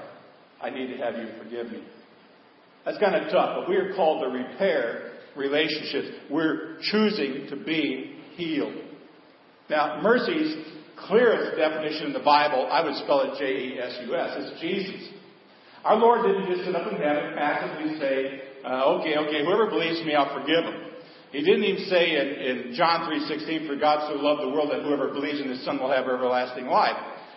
I 0.62 0.70
need 0.70 0.88
to 0.88 0.98
have 0.98 1.16
you 1.16 1.28
forgive 1.42 1.72
me. 1.72 1.84
That's 2.86 2.98
kind 2.98 3.16
of 3.16 3.32
tough, 3.32 3.60
but 3.60 3.70
we're 3.70 3.96
called 3.96 4.24
to 4.24 4.30
repair 4.30 5.12
relationships. 5.36 6.10
We're 6.30 6.78
choosing 6.92 7.48
to 7.50 7.56
be 7.56 8.18
healed. 8.36 8.76
Now, 9.70 10.02
mercy's 10.02 10.56
clearest 11.08 11.58
definition 11.58 12.08
in 12.08 12.14
the 12.14 12.20
Bible, 12.20 12.68
I 12.70 12.84
would 12.84 12.96
spell 12.96 13.22
it 13.22 13.40
J-E-S-U-S. 13.40 14.30
It's 14.38 14.62
Jesus. 14.62 15.10
Our 15.84 15.98
Lord 15.98 16.24
didn't 16.24 16.48
just 16.48 16.66
sit 16.66 16.76
up 16.76 16.88
in 16.92 16.98
heaven 16.98 17.34
passively 17.36 18.00
say, 18.00 18.42
uh, 18.64 19.00
okay, 19.00 19.18
okay, 19.18 19.44
whoever 19.44 19.70
believes 19.70 20.06
me, 20.06 20.16
I'll 20.16 20.34
forgive 20.34 20.64
him. 20.64 20.94
He 21.32 21.44
didn't 21.44 21.64
even 21.64 21.86
say 21.86 22.16
in, 22.16 22.28
in 22.28 22.76
John 22.76 23.12
3.16, 23.12 23.68
for 23.68 23.76
God 23.76 24.08
so 24.08 24.16
loved 24.16 24.44
the 24.44 24.50
world 24.50 24.72
that 24.72 24.84
whoever 24.84 25.10
believes 25.10 25.42
in 25.42 25.50
his 25.50 25.66
Son 25.66 25.80
will 25.80 25.92
have 25.92 26.06
everlasting 26.06 26.68
life. 26.68 26.96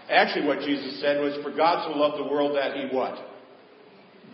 Actually, 0.09 0.47
what 0.47 0.61
Jesus 0.61 1.01
said 1.01 1.21
was, 1.21 1.43
for 1.43 1.51
God 1.51 1.91
so 1.91 1.99
loved 1.99 2.19
the 2.23 2.31
world 2.31 2.57
that 2.57 2.77
he 2.77 2.95
what? 2.95 3.19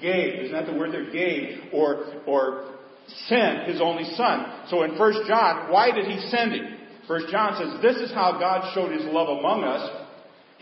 Gave. 0.03 0.45
Isn't 0.45 0.53
that 0.53 0.71
the 0.71 0.77
word 0.77 0.93
there? 0.93 1.11
Gave. 1.11 1.73
Or, 1.73 2.13
or 2.27 2.75
sent 3.29 3.69
his 3.69 3.81
only 3.81 4.05
Son. 4.15 4.67
So 4.69 4.83
in 4.83 4.99
1 4.99 5.13
John, 5.27 5.73
why 5.73 5.91
did 5.91 6.05
he 6.05 6.21
send 6.29 6.53
him? 6.53 6.77
1 7.07 7.23
John 7.31 7.57
says, 7.57 7.81
this 7.81 7.97
is 8.03 8.13
how 8.13 8.39
God 8.39 8.75
showed 8.75 8.93
his 8.93 9.05
love 9.07 9.39
among 9.39 9.65
us 9.65 10.02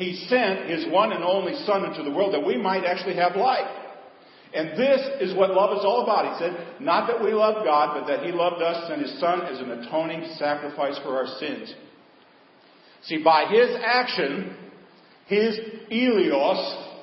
he 0.01 0.27
sent 0.29 0.69
His 0.69 0.87
one 0.91 1.13
and 1.13 1.23
only 1.23 1.55
Son 1.67 1.85
into 1.85 2.03
the 2.03 2.11
world 2.11 2.35
that 2.35 2.47
we 2.47 2.57
might 2.57 2.85
actually 2.85 3.17
have 3.17 3.37
life. 3.37 3.77
And 4.53 4.71
this 4.71 5.01
is 5.21 5.37
what 5.37 5.51
love 5.51 5.77
is 5.79 5.85
all 5.85 6.03
about. 6.03 6.33
He 6.33 6.45
said, 6.45 6.81
not 6.81 7.07
that 7.07 7.23
we 7.23 7.33
love 7.33 7.65
God, 7.65 8.01
but 8.01 8.09
that 8.09 8.25
He 8.25 8.33
loved 8.33 8.63
us 8.63 8.91
and 8.91 9.03
His 9.03 9.21
Son 9.21 9.43
as 9.43 9.61
an 9.61 9.71
atoning 9.71 10.35
sacrifice 10.39 10.99
for 11.05 11.17
our 11.17 11.27
sins. 11.39 11.73
See, 13.05 13.23
by 13.23 13.45
His 13.51 13.77
action, 13.85 14.57
His 15.27 15.59
eleos, 15.93 16.95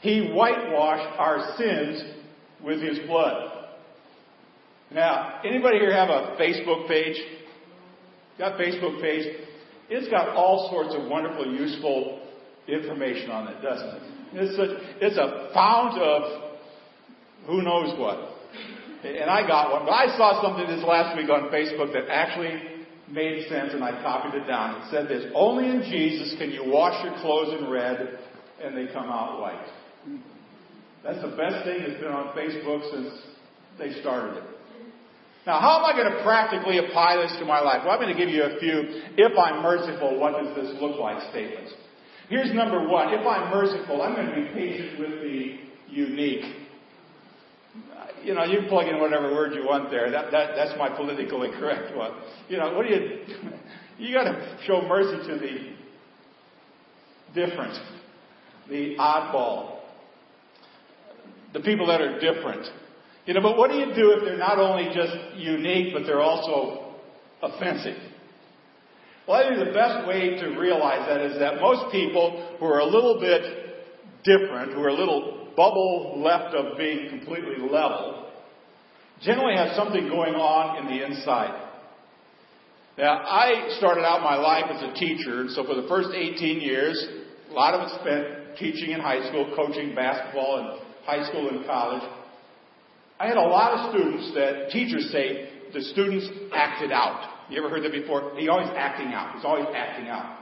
He 0.00 0.30
whitewashed 0.32 1.18
our 1.18 1.56
sins 1.58 2.02
with 2.64 2.80
His 2.80 3.00
blood. 3.06 3.52
Now, 4.90 5.40
anybody 5.44 5.78
here 5.78 5.92
have 5.92 6.08
a 6.08 6.36
Facebook 6.40 6.88
page? 6.88 7.16
Got 8.38 8.58
Facebook 8.58 9.02
page? 9.02 9.36
It's 9.90 10.08
got 10.08 10.28
all 10.30 10.70
sorts 10.70 10.94
of 10.94 11.10
wonderful, 11.10 11.52
useful 11.52 12.25
information 12.68 13.30
on 13.30 13.48
it, 13.48 13.62
doesn't 13.62 13.88
it? 13.88 14.02
It's 14.32 14.58
a, 14.58 15.06
it's 15.06 15.16
a 15.16 15.50
fount 15.54 16.00
of 16.00 16.52
who 17.46 17.62
knows 17.62 17.98
what. 17.98 18.36
And 19.04 19.30
I 19.30 19.46
got 19.46 19.72
one, 19.72 19.84
but 19.84 19.92
I 19.92 20.16
saw 20.16 20.42
something 20.42 20.66
this 20.66 20.84
last 20.84 21.16
week 21.16 21.30
on 21.30 21.50
Facebook 21.50 21.92
that 21.92 22.10
actually 22.10 22.60
made 23.08 23.46
sense 23.48 23.72
and 23.72 23.84
I 23.84 24.02
copied 24.02 24.42
it 24.42 24.46
down. 24.46 24.82
It 24.82 24.90
said 24.90 25.08
this, 25.08 25.30
only 25.34 25.68
in 25.68 25.82
Jesus 25.82 26.34
can 26.38 26.50
you 26.50 26.64
wash 26.66 27.04
your 27.04 27.14
clothes 27.20 27.54
in 27.58 27.70
red 27.70 28.18
and 28.62 28.76
they 28.76 28.92
come 28.92 29.08
out 29.08 29.40
white. 29.40 29.66
That's 31.04 31.22
the 31.22 31.36
best 31.36 31.64
thing 31.64 31.86
that's 31.86 32.00
been 32.00 32.10
on 32.10 32.34
Facebook 32.34 32.90
since 32.90 33.14
they 33.78 34.00
started 34.00 34.38
it. 34.38 34.44
Now, 35.46 35.60
how 35.60 35.78
am 35.78 35.84
I 35.84 35.92
going 35.94 36.10
to 36.10 36.24
practically 36.24 36.78
apply 36.78 37.22
this 37.22 37.38
to 37.38 37.44
my 37.44 37.60
life? 37.60 37.82
Well, 37.84 37.92
I'm 37.94 38.00
going 38.00 38.12
to 38.12 38.18
give 38.18 38.28
you 38.28 38.42
a 38.42 38.58
few, 38.58 38.82
if 39.16 39.38
I'm 39.38 39.62
merciful, 39.62 40.18
what 40.18 40.32
does 40.42 40.56
this 40.56 40.74
look 40.82 40.98
like 40.98 41.30
statements. 41.30 41.72
Here's 42.28 42.52
number 42.52 42.86
one. 42.88 43.14
If 43.14 43.24
I'm 43.24 43.50
merciful, 43.50 44.02
I'm 44.02 44.14
going 44.14 44.26
to 44.28 44.34
be 44.34 44.48
patient 44.52 44.98
with 44.98 45.20
the 45.22 45.58
unique. 45.88 46.44
You 48.24 48.34
know, 48.34 48.44
you 48.44 48.62
plug 48.68 48.88
in 48.88 48.98
whatever 49.00 49.32
word 49.32 49.54
you 49.54 49.64
want 49.64 49.90
there. 49.90 50.10
That, 50.10 50.32
that, 50.32 50.56
that's 50.56 50.76
my 50.76 50.88
politically 50.88 51.50
correct 51.58 51.96
one. 51.96 52.12
You 52.48 52.56
know, 52.56 52.74
what 52.74 52.86
do 52.86 52.92
you, 52.92 53.20
you 53.98 54.14
got 54.14 54.24
to 54.24 54.58
show 54.66 54.82
mercy 54.82 55.28
to 55.28 55.38
the 55.38 55.76
different, 57.46 57.78
the 58.68 58.96
oddball, 58.98 59.78
the 61.52 61.60
people 61.60 61.86
that 61.86 62.00
are 62.00 62.18
different. 62.18 62.66
You 63.26 63.34
know, 63.34 63.42
but 63.42 63.56
what 63.56 63.70
do 63.70 63.76
you 63.76 63.94
do 63.94 64.12
if 64.12 64.24
they're 64.24 64.38
not 64.38 64.58
only 64.58 64.86
just 64.92 65.14
unique, 65.36 65.94
but 65.94 66.04
they're 66.04 66.20
also 66.20 66.94
offensive? 67.42 67.98
Well, 69.26 69.42
I 69.42 69.48
think 69.48 69.66
the 69.66 69.74
best 69.74 70.06
way 70.06 70.38
to 70.38 70.58
realize 70.58 71.08
that 71.08 71.20
is 71.20 71.38
that 71.40 71.60
most 71.60 71.90
people 71.90 72.56
who 72.60 72.66
are 72.66 72.78
a 72.78 72.86
little 72.86 73.18
bit 73.18 73.42
different, 74.22 74.72
who 74.72 74.82
are 74.82 74.88
a 74.88 74.94
little 74.94 75.48
bubble 75.56 76.22
left 76.22 76.54
of 76.54 76.78
being 76.78 77.08
completely 77.08 77.58
level, 77.58 78.30
generally 79.22 79.56
have 79.56 79.74
something 79.74 80.08
going 80.08 80.34
on 80.34 80.78
in 80.78 80.96
the 80.96 81.04
inside. 81.04 81.62
Now, 82.98 83.24
I 83.26 83.74
started 83.78 84.02
out 84.02 84.22
my 84.22 84.36
life 84.36 84.66
as 84.70 84.82
a 84.82 84.94
teacher, 84.94 85.40
and 85.40 85.50
so 85.50 85.64
for 85.64 85.74
the 85.74 85.88
first 85.88 86.10
18 86.14 86.60
years, 86.60 87.06
a 87.50 87.52
lot 87.52 87.74
of 87.74 87.82
it 87.82 88.00
spent 88.00 88.56
teaching 88.58 88.92
in 88.92 89.00
high 89.00 89.28
school, 89.28 89.52
coaching 89.56 89.94
basketball 89.94 90.60
in 90.60 91.04
high 91.04 91.28
school 91.28 91.48
and 91.48 91.66
college. 91.66 92.02
I 93.18 93.26
had 93.26 93.36
a 93.36 93.48
lot 93.48 93.72
of 93.72 93.94
students 93.94 94.32
that 94.34 94.70
teachers 94.70 95.10
say 95.10 95.50
the 95.72 95.82
students 95.82 96.28
acted 96.54 96.92
out. 96.92 97.35
You 97.48 97.58
ever 97.58 97.70
heard 97.70 97.84
that 97.84 97.92
before? 97.92 98.32
He's 98.36 98.48
always 98.48 98.68
acting 98.76 99.08
out. 99.08 99.36
He's 99.36 99.44
always 99.44 99.66
acting 99.74 100.08
out. 100.08 100.40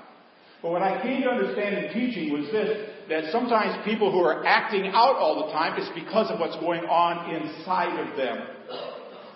But 0.62 0.70
what 0.70 0.82
I 0.82 1.02
came 1.02 1.22
to 1.22 1.28
understand 1.28 1.76
in 1.76 1.92
teaching 1.92 2.32
was 2.32 2.50
this, 2.50 2.88
that 3.10 3.24
sometimes 3.30 3.84
people 3.84 4.10
who 4.10 4.20
are 4.20 4.46
acting 4.46 4.86
out 4.88 5.16
all 5.16 5.46
the 5.46 5.52
time 5.52 5.78
is 5.78 5.86
because 5.94 6.30
of 6.30 6.40
what's 6.40 6.56
going 6.56 6.84
on 6.84 7.34
inside 7.34 8.00
of 8.00 8.16
them. 8.16 8.46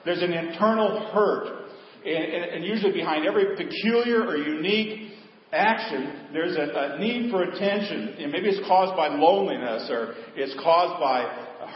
There's 0.06 0.22
an 0.22 0.32
internal 0.32 1.10
hurt. 1.12 1.66
And, 2.06 2.24
and, 2.24 2.44
and 2.44 2.64
usually 2.64 2.92
behind 2.92 3.26
every 3.26 3.56
peculiar 3.56 4.24
or 4.24 4.38
unique 4.38 5.12
action, 5.52 6.28
there's 6.32 6.56
a, 6.56 6.94
a 6.94 6.98
need 6.98 7.30
for 7.30 7.42
attention. 7.42 8.16
And 8.18 8.32
maybe 8.32 8.48
it's 8.48 8.66
caused 8.66 8.96
by 8.96 9.08
loneliness 9.08 9.88
or 9.90 10.14
it's 10.34 10.54
caused 10.62 10.98
by 10.98 11.24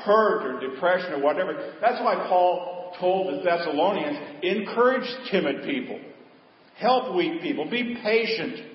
hurt 0.04 0.46
or 0.46 0.60
depression 0.66 1.12
or 1.12 1.20
whatever. 1.20 1.74
That's 1.82 2.00
why 2.00 2.14
Paul 2.26 2.81
told 3.00 3.34
the 3.34 3.42
Thessalonians, 3.42 4.18
encourage 4.42 5.08
timid 5.30 5.64
people. 5.64 6.00
Help 6.78 7.14
weak 7.14 7.42
people. 7.42 7.68
Be 7.70 7.96
patient 8.02 8.72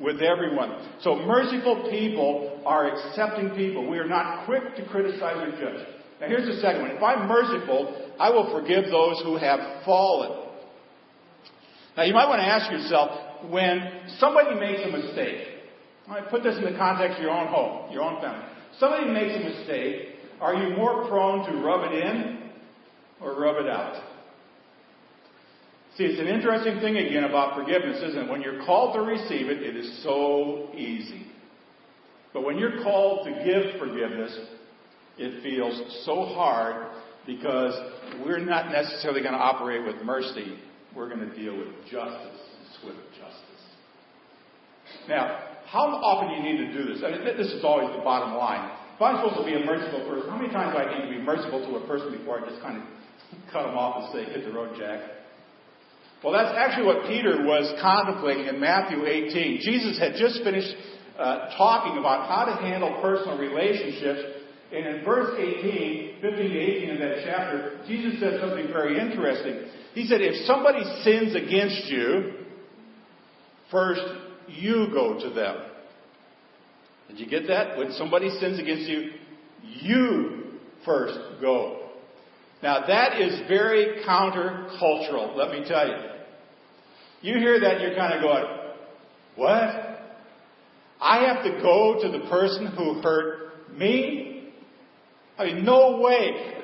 with 0.00 0.20
everyone. 0.22 0.88
So 1.02 1.16
merciful 1.16 1.88
people 1.90 2.62
are 2.64 2.88
accepting 2.88 3.50
people. 3.50 3.88
We 3.88 3.98
are 3.98 4.08
not 4.08 4.46
quick 4.46 4.76
to 4.76 4.86
criticize 4.86 5.36
or 5.36 5.50
judge. 5.60 5.86
Now 6.20 6.28
here's 6.28 6.46
the 6.46 6.60
second 6.60 6.82
one. 6.82 6.90
If 6.92 7.02
I'm 7.02 7.28
merciful, 7.28 8.12
I 8.18 8.30
will 8.30 8.50
forgive 8.52 8.84
those 8.90 9.20
who 9.24 9.36
have 9.36 9.84
fallen. 9.84 10.48
Now 11.96 12.04
you 12.04 12.14
might 12.14 12.28
want 12.28 12.40
to 12.40 12.46
ask 12.46 12.70
yourself, 12.70 13.50
when 13.50 14.02
somebody 14.18 14.54
makes 14.54 14.82
a 14.84 14.90
mistake, 14.90 15.48
right, 16.08 16.28
put 16.30 16.42
this 16.42 16.56
in 16.56 16.64
the 16.64 16.78
context 16.78 17.16
of 17.16 17.22
your 17.22 17.32
own 17.32 17.48
home, 17.48 17.92
your 17.92 18.02
own 18.02 18.20
family. 18.20 18.46
Somebody 18.78 19.10
makes 19.10 19.34
a 19.34 19.58
mistake, 19.58 20.16
are 20.40 20.54
you 20.54 20.76
more 20.76 21.08
prone 21.08 21.50
to 21.50 21.58
rub 21.60 21.90
it 21.90 22.04
in 22.04 22.49
or 23.22 23.40
rub 23.40 23.56
it 23.56 23.68
out? 23.68 24.02
See, 25.96 26.04
it's 26.04 26.20
an 26.20 26.28
interesting 26.28 26.80
thing 26.80 26.96
again 26.96 27.24
about 27.24 27.58
forgiveness, 27.58 28.02
isn't 28.02 28.24
it? 28.24 28.30
When 28.30 28.40
you're 28.40 28.64
called 28.64 28.94
to 28.94 29.00
receive 29.00 29.48
it, 29.48 29.62
it 29.62 29.76
is 29.76 30.02
so 30.02 30.70
easy. 30.74 31.26
But 32.32 32.44
when 32.44 32.58
you're 32.58 32.82
called 32.82 33.26
to 33.26 33.32
give 33.44 33.78
forgiveness, 33.78 34.38
it 35.18 35.42
feels 35.42 36.04
so 36.06 36.26
hard 36.26 36.86
because 37.26 37.74
we're 38.24 38.38
not 38.38 38.70
necessarily 38.70 39.20
going 39.20 39.34
to 39.34 39.38
operate 39.38 39.84
with 39.84 40.02
mercy. 40.04 40.58
We're 40.96 41.08
going 41.08 41.28
to 41.28 41.36
deal 41.36 41.56
with 41.56 41.68
justice, 41.90 42.40
and 42.56 42.66
swift 42.80 42.98
justice. 43.18 43.62
Now, 45.08 45.38
how 45.66 45.86
often 45.86 46.30
do 46.30 46.34
you 46.34 46.42
need 46.42 46.72
to 46.72 46.72
do 46.72 46.92
this? 46.92 47.02
I 47.04 47.10
mean, 47.10 47.24
this 47.36 47.52
is 47.52 47.62
always 47.64 47.94
the 47.94 48.02
bottom 48.02 48.34
line. 48.34 48.70
If 48.96 49.02
I'm 49.02 49.16
supposed 49.16 49.38
to 49.38 49.46
be 49.46 49.54
a 49.54 49.64
merciful 49.64 50.00
person, 50.08 50.30
how 50.30 50.36
many 50.36 50.52
times 50.52 50.74
do 50.74 50.78
I 50.82 50.98
need 50.98 51.12
to 51.12 51.18
be 51.18 51.22
merciful 51.22 51.60
to 51.60 51.76
a 51.76 51.86
person 51.86 52.16
before 52.16 52.40
I 52.42 52.48
just 52.48 52.60
kind 52.62 52.82
of 52.82 52.84
cut 53.52 53.66
them 53.66 53.76
off 53.76 54.14
and 54.14 54.26
say, 54.26 54.32
hit 54.32 54.44
the 54.44 54.52
road, 54.52 54.76
Jack? 54.78 55.00
Well, 56.22 56.32
that's 56.32 56.54
actually 56.56 56.86
what 56.86 57.08
Peter 57.08 57.44
was 57.44 57.72
contemplating 57.80 58.46
in 58.46 58.60
Matthew 58.60 59.06
18. 59.06 59.60
Jesus 59.62 59.98
had 59.98 60.14
just 60.16 60.42
finished 60.44 60.74
uh, 61.18 61.56
talking 61.56 61.98
about 61.98 62.28
how 62.28 62.44
to 62.44 62.60
handle 62.60 63.00
personal 63.00 63.38
relationships. 63.38 64.20
And 64.72 64.86
in 64.86 65.04
verse 65.04 65.34
18, 65.38 66.20
15 66.20 66.50
to 66.50 66.58
18 66.58 66.90
of 66.90 66.98
that 66.98 67.22
chapter, 67.24 67.80
Jesus 67.88 68.20
said 68.20 68.38
something 68.40 68.68
very 68.68 69.00
interesting. 69.00 69.70
He 69.94 70.06
said, 70.06 70.20
if 70.20 70.46
somebody 70.46 70.84
sins 71.02 71.34
against 71.34 71.86
you, 71.86 72.34
first 73.70 74.02
you 74.48 74.88
go 74.92 75.18
to 75.20 75.30
them. 75.30 75.56
Did 77.08 77.18
you 77.18 77.26
get 77.26 77.48
that? 77.48 77.76
When 77.76 77.92
somebody 77.92 78.30
sins 78.38 78.60
against 78.60 78.88
you, 78.88 79.10
you 79.62 80.42
first 80.84 81.18
go. 81.40 81.79
Now 82.62 82.86
that 82.86 83.20
is 83.20 83.48
very 83.48 84.02
countercultural, 84.06 85.36
let 85.36 85.50
me 85.50 85.64
tell 85.66 85.88
you. 85.88 85.96
You 87.22 87.38
hear 87.38 87.60
that, 87.60 87.80
you're 87.80 87.94
kind 87.94 88.14
of 88.14 88.22
going, 88.22 88.44
what? 89.36 89.90
I 91.00 91.24
have 91.26 91.44
to 91.44 91.62
go 91.62 91.98
to 92.02 92.18
the 92.18 92.28
person 92.28 92.66
who 92.66 93.00
hurt 93.00 93.70
me? 93.76 94.52
I 95.38 95.46
mean, 95.46 95.64
no 95.64 96.00
way. 96.00 96.54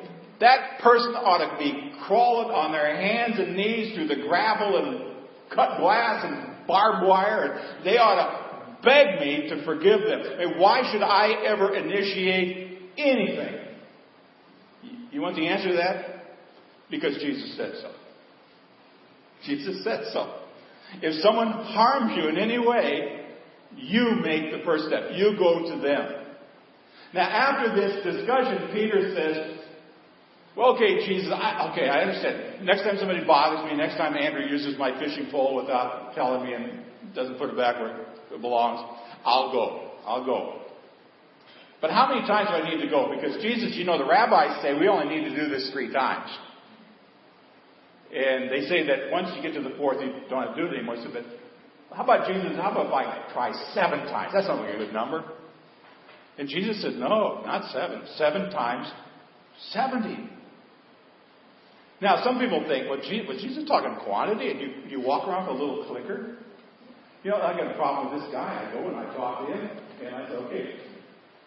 That 0.40 0.80
person 0.82 1.14
ought 1.14 1.50
to 1.50 1.58
be 1.58 1.92
crawling 2.06 2.50
on 2.50 2.72
their 2.72 2.94
hands 2.94 3.38
and 3.38 3.56
knees 3.56 3.94
through 3.94 4.08
the 4.08 4.26
gravel 4.28 4.76
and 4.76 5.16
cut 5.54 5.78
glass 5.78 6.24
and 6.24 6.66
barbed 6.66 7.06
wire, 7.06 7.78
they 7.84 7.96
ought 7.96 8.16
to 8.16 8.82
beg 8.82 9.20
me 9.20 9.48
to 9.48 9.64
forgive 9.64 10.00
them. 10.00 10.20
I 10.20 10.44
mean, 10.44 10.58
why 10.58 10.90
should 10.92 11.02
I 11.02 11.44
ever 11.46 11.74
initiate 11.74 12.78
anything? 12.98 13.65
You 15.16 15.22
want 15.22 15.36
the 15.36 15.48
answer 15.48 15.70
to 15.70 15.76
that? 15.76 16.26
Because 16.90 17.16
Jesus 17.22 17.56
said 17.56 17.72
so. 17.80 17.90
Jesus 19.46 19.82
said 19.82 20.02
so. 20.12 20.40
If 21.00 21.22
someone 21.22 21.48
harms 21.48 22.12
you 22.18 22.28
in 22.28 22.36
any 22.36 22.58
way, 22.58 23.24
you 23.74 24.20
make 24.22 24.52
the 24.52 24.60
first 24.62 24.88
step. 24.88 25.12
You 25.14 25.34
go 25.38 25.74
to 25.74 25.80
them. 25.80 26.36
Now, 27.14 27.30
after 27.30 27.74
this 27.74 28.04
discussion, 28.04 28.68
Peter 28.74 29.14
says, 29.16 29.58
well, 30.54 30.74
okay, 30.74 31.06
Jesus, 31.06 31.32
I, 31.32 31.70
okay, 31.72 31.88
I 31.88 32.02
understand. 32.02 32.66
Next 32.66 32.82
time 32.82 32.96
somebody 32.98 33.24
bothers 33.24 33.70
me, 33.70 33.74
next 33.74 33.96
time 33.96 34.18
Andrew 34.18 34.46
uses 34.46 34.78
my 34.78 35.00
fishing 35.00 35.28
pole 35.30 35.56
without 35.56 36.14
telling 36.14 36.44
me 36.44 36.52
and 36.52 37.14
doesn't 37.14 37.38
put 37.38 37.48
it 37.48 37.56
back 37.56 37.80
where 37.80 38.02
it 38.34 38.40
belongs, 38.42 38.84
I'll 39.24 39.50
go. 39.50 39.92
I'll 40.04 40.26
go. 40.26 40.65
But 41.86 41.94
how 41.94 42.12
many 42.12 42.26
times 42.26 42.48
do 42.50 42.56
I 42.56 42.68
need 42.68 42.82
to 42.82 42.90
go? 42.90 43.14
Because 43.14 43.40
Jesus, 43.40 43.76
you 43.76 43.84
know, 43.84 43.96
the 43.96 44.10
rabbis 44.10 44.60
say 44.60 44.74
we 44.74 44.88
only 44.88 45.06
need 45.06 45.28
to 45.28 45.36
do 45.36 45.48
this 45.48 45.70
three 45.72 45.92
times. 45.92 46.28
And 48.12 48.50
they 48.50 48.66
say 48.66 48.84
that 48.88 49.12
once 49.12 49.28
you 49.36 49.40
get 49.40 49.54
to 49.54 49.62
the 49.62 49.76
fourth, 49.76 49.98
you 50.00 50.10
don't 50.28 50.48
have 50.48 50.56
to 50.56 50.60
do 50.60 50.66
it 50.66 50.74
anymore. 50.74 50.96
So, 50.96 51.10
but 51.14 51.22
how 51.96 52.02
about 52.02 52.26
Jesus? 52.26 52.56
How 52.56 52.72
about 52.72 52.86
if 52.86 52.92
I 52.92 53.32
try 53.32 53.52
seven 53.72 54.00
times? 54.10 54.32
That's 54.34 54.48
not 54.48 54.68
a 54.68 54.76
good 54.76 54.92
number. 54.92 55.30
And 56.38 56.48
Jesus 56.48 56.82
said, 56.82 56.94
no, 56.94 57.42
not 57.46 57.70
seven. 57.70 58.02
Seven 58.16 58.50
times 58.50 58.90
70. 59.70 60.28
Now, 62.02 62.24
some 62.24 62.40
people 62.40 62.64
think, 62.66 62.90
well, 62.90 62.98
was 62.98 63.40
Jesus 63.40 63.62
talking 63.68 63.96
quantity 64.04 64.50
and 64.50 64.60
you, 64.60 64.98
you 64.98 65.00
walk 65.00 65.28
around 65.28 65.46
with 65.46 65.60
a 65.60 65.64
little 65.64 65.84
clicker? 65.86 66.34
You 67.22 67.30
know, 67.30 67.36
I 67.36 67.56
got 67.56 67.70
a 67.70 67.76
problem 67.76 68.12
with 68.12 68.24
this 68.24 68.32
guy. 68.32 68.66
I 68.68 68.74
go 68.74 68.88
and 68.88 68.96
I 68.96 69.04
talk 69.14 69.46
to 69.46 69.54
him 69.54 69.70
and 70.02 70.16
I 70.16 70.28
say, 70.28 70.34
okay, 70.34 70.76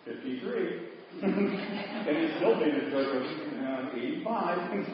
53. 0.05 0.89
and 1.21 2.17
he's 2.17 2.35
still 2.37 2.57
being 2.59 2.75
a 2.75 2.89
jerk. 2.91 3.25
Uh, 3.59 3.95
85. 3.95 4.71
and 4.71 4.85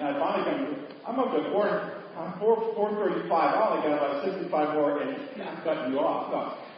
I 0.00 0.18
finally 0.18 0.44
come, 0.44 0.86
I'm 1.06 1.18
up 1.20 1.30
to 1.32 1.50
4, 1.50 1.92
I'm 2.16 2.38
4, 2.38 2.74
435. 2.74 3.30
I 3.30 3.70
only 3.70 3.88
got 3.88 3.96
about 3.96 4.24
65 4.24 4.74
more 4.74 5.02
and 5.02 5.42
I'm 5.42 5.62
cutting 5.62 5.92
you 5.92 6.00
off. 6.00 6.32
No. 6.32 6.68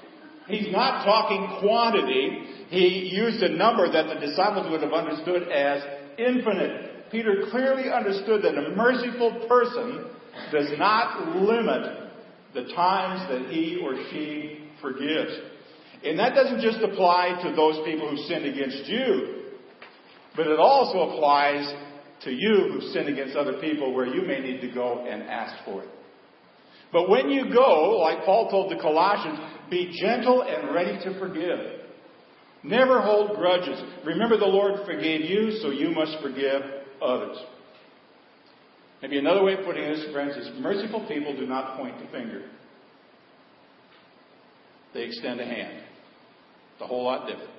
He's 0.49 0.73
not 0.73 1.05
talking 1.05 1.61
quantity. 1.61 2.43
He 2.69 3.11
used 3.15 3.43
a 3.43 3.49
number 3.49 3.91
that 3.91 4.09
the 4.09 4.27
disciples 4.27 4.71
would 4.71 4.83
have 4.83 4.93
understood 4.93 5.49
as 5.49 5.83
infinite. 6.19 7.11
Peter 7.11 7.47
clearly 7.51 7.91
understood 7.91 8.43
that 8.43 8.57
a 8.57 8.75
merciful 8.75 9.47
person 9.49 10.07
does 10.53 10.71
not 10.79 11.37
limit 11.37 12.11
the 12.55 12.65
times 12.75 13.29
that 13.31 13.51
he 13.51 13.81
or 13.83 13.95
she 14.11 14.69
forgives. 14.81 15.33
And 16.05 16.19
that 16.19 16.35
doesn't 16.35 16.61
just 16.61 16.79
apply 16.83 17.41
to 17.43 17.55
those 17.55 17.85
people 17.85 18.09
who 18.09 18.17
sinned 18.25 18.47
against 18.47 18.87
you, 18.87 19.45
but 20.35 20.47
it 20.47 20.59
also 20.59 21.11
applies 21.11 21.73
to 22.25 22.31
you 22.31 22.71
who 22.73 22.81
sinned 22.93 23.09
against 23.09 23.37
other 23.37 23.61
people 23.61 23.95
where 23.95 24.07
you 24.07 24.27
may 24.27 24.41
need 24.41 24.61
to 24.61 24.71
go 24.73 25.07
and 25.07 25.23
ask 25.23 25.65
for 25.65 25.83
it. 25.83 25.89
But 26.93 27.09
when 27.09 27.31
you 27.31 27.53
go, 27.53 27.99
like 27.99 28.25
Paul 28.25 28.51
told 28.51 28.71
the 28.71 28.81
Colossians, 28.81 29.39
Be 29.71 29.97
gentle 30.01 30.43
and 30.43 30.75
ready 30.75 30.99
to 31.05 31.19
forgive. 31.19 31.81
Never 32.63 33.01
hold 33.01 33.37
grudges. 33.37 33.81
Remember 34.05 34.37
the 34.37 34.45
Lord 34.45 34.85
forgave 34.87 35.23
you, 35.23 35.59
so 35.63 35.71
you 35.71 35.91
must 35.91 36.17
forgive 36.23 36.63
others. 37.03 37.39
Maybe 39.01 39.19
another 39.19 39.43
way 39.43 39.55
of 39.55 39.65
putting 39.65 39.85
this, 39.85 40.13
friends, 40.13 40.37
is 40.37 40.51
merciful 40.61 41.07
people 41.09 41.35
do 41.35 41.47
not 41.47 41.79
point 41.79 41.99
the 41.99 42.07
finger. 42.11 42.43
They 44.93 45.05
extend 45.05 45.41
a 45.41 45.45
hand. 45.45 45.85
It's 46.81 46.87
a 46.87 46.89
whole 46.89 47.05
lot 47.05 47.27
different. 47.27 47.51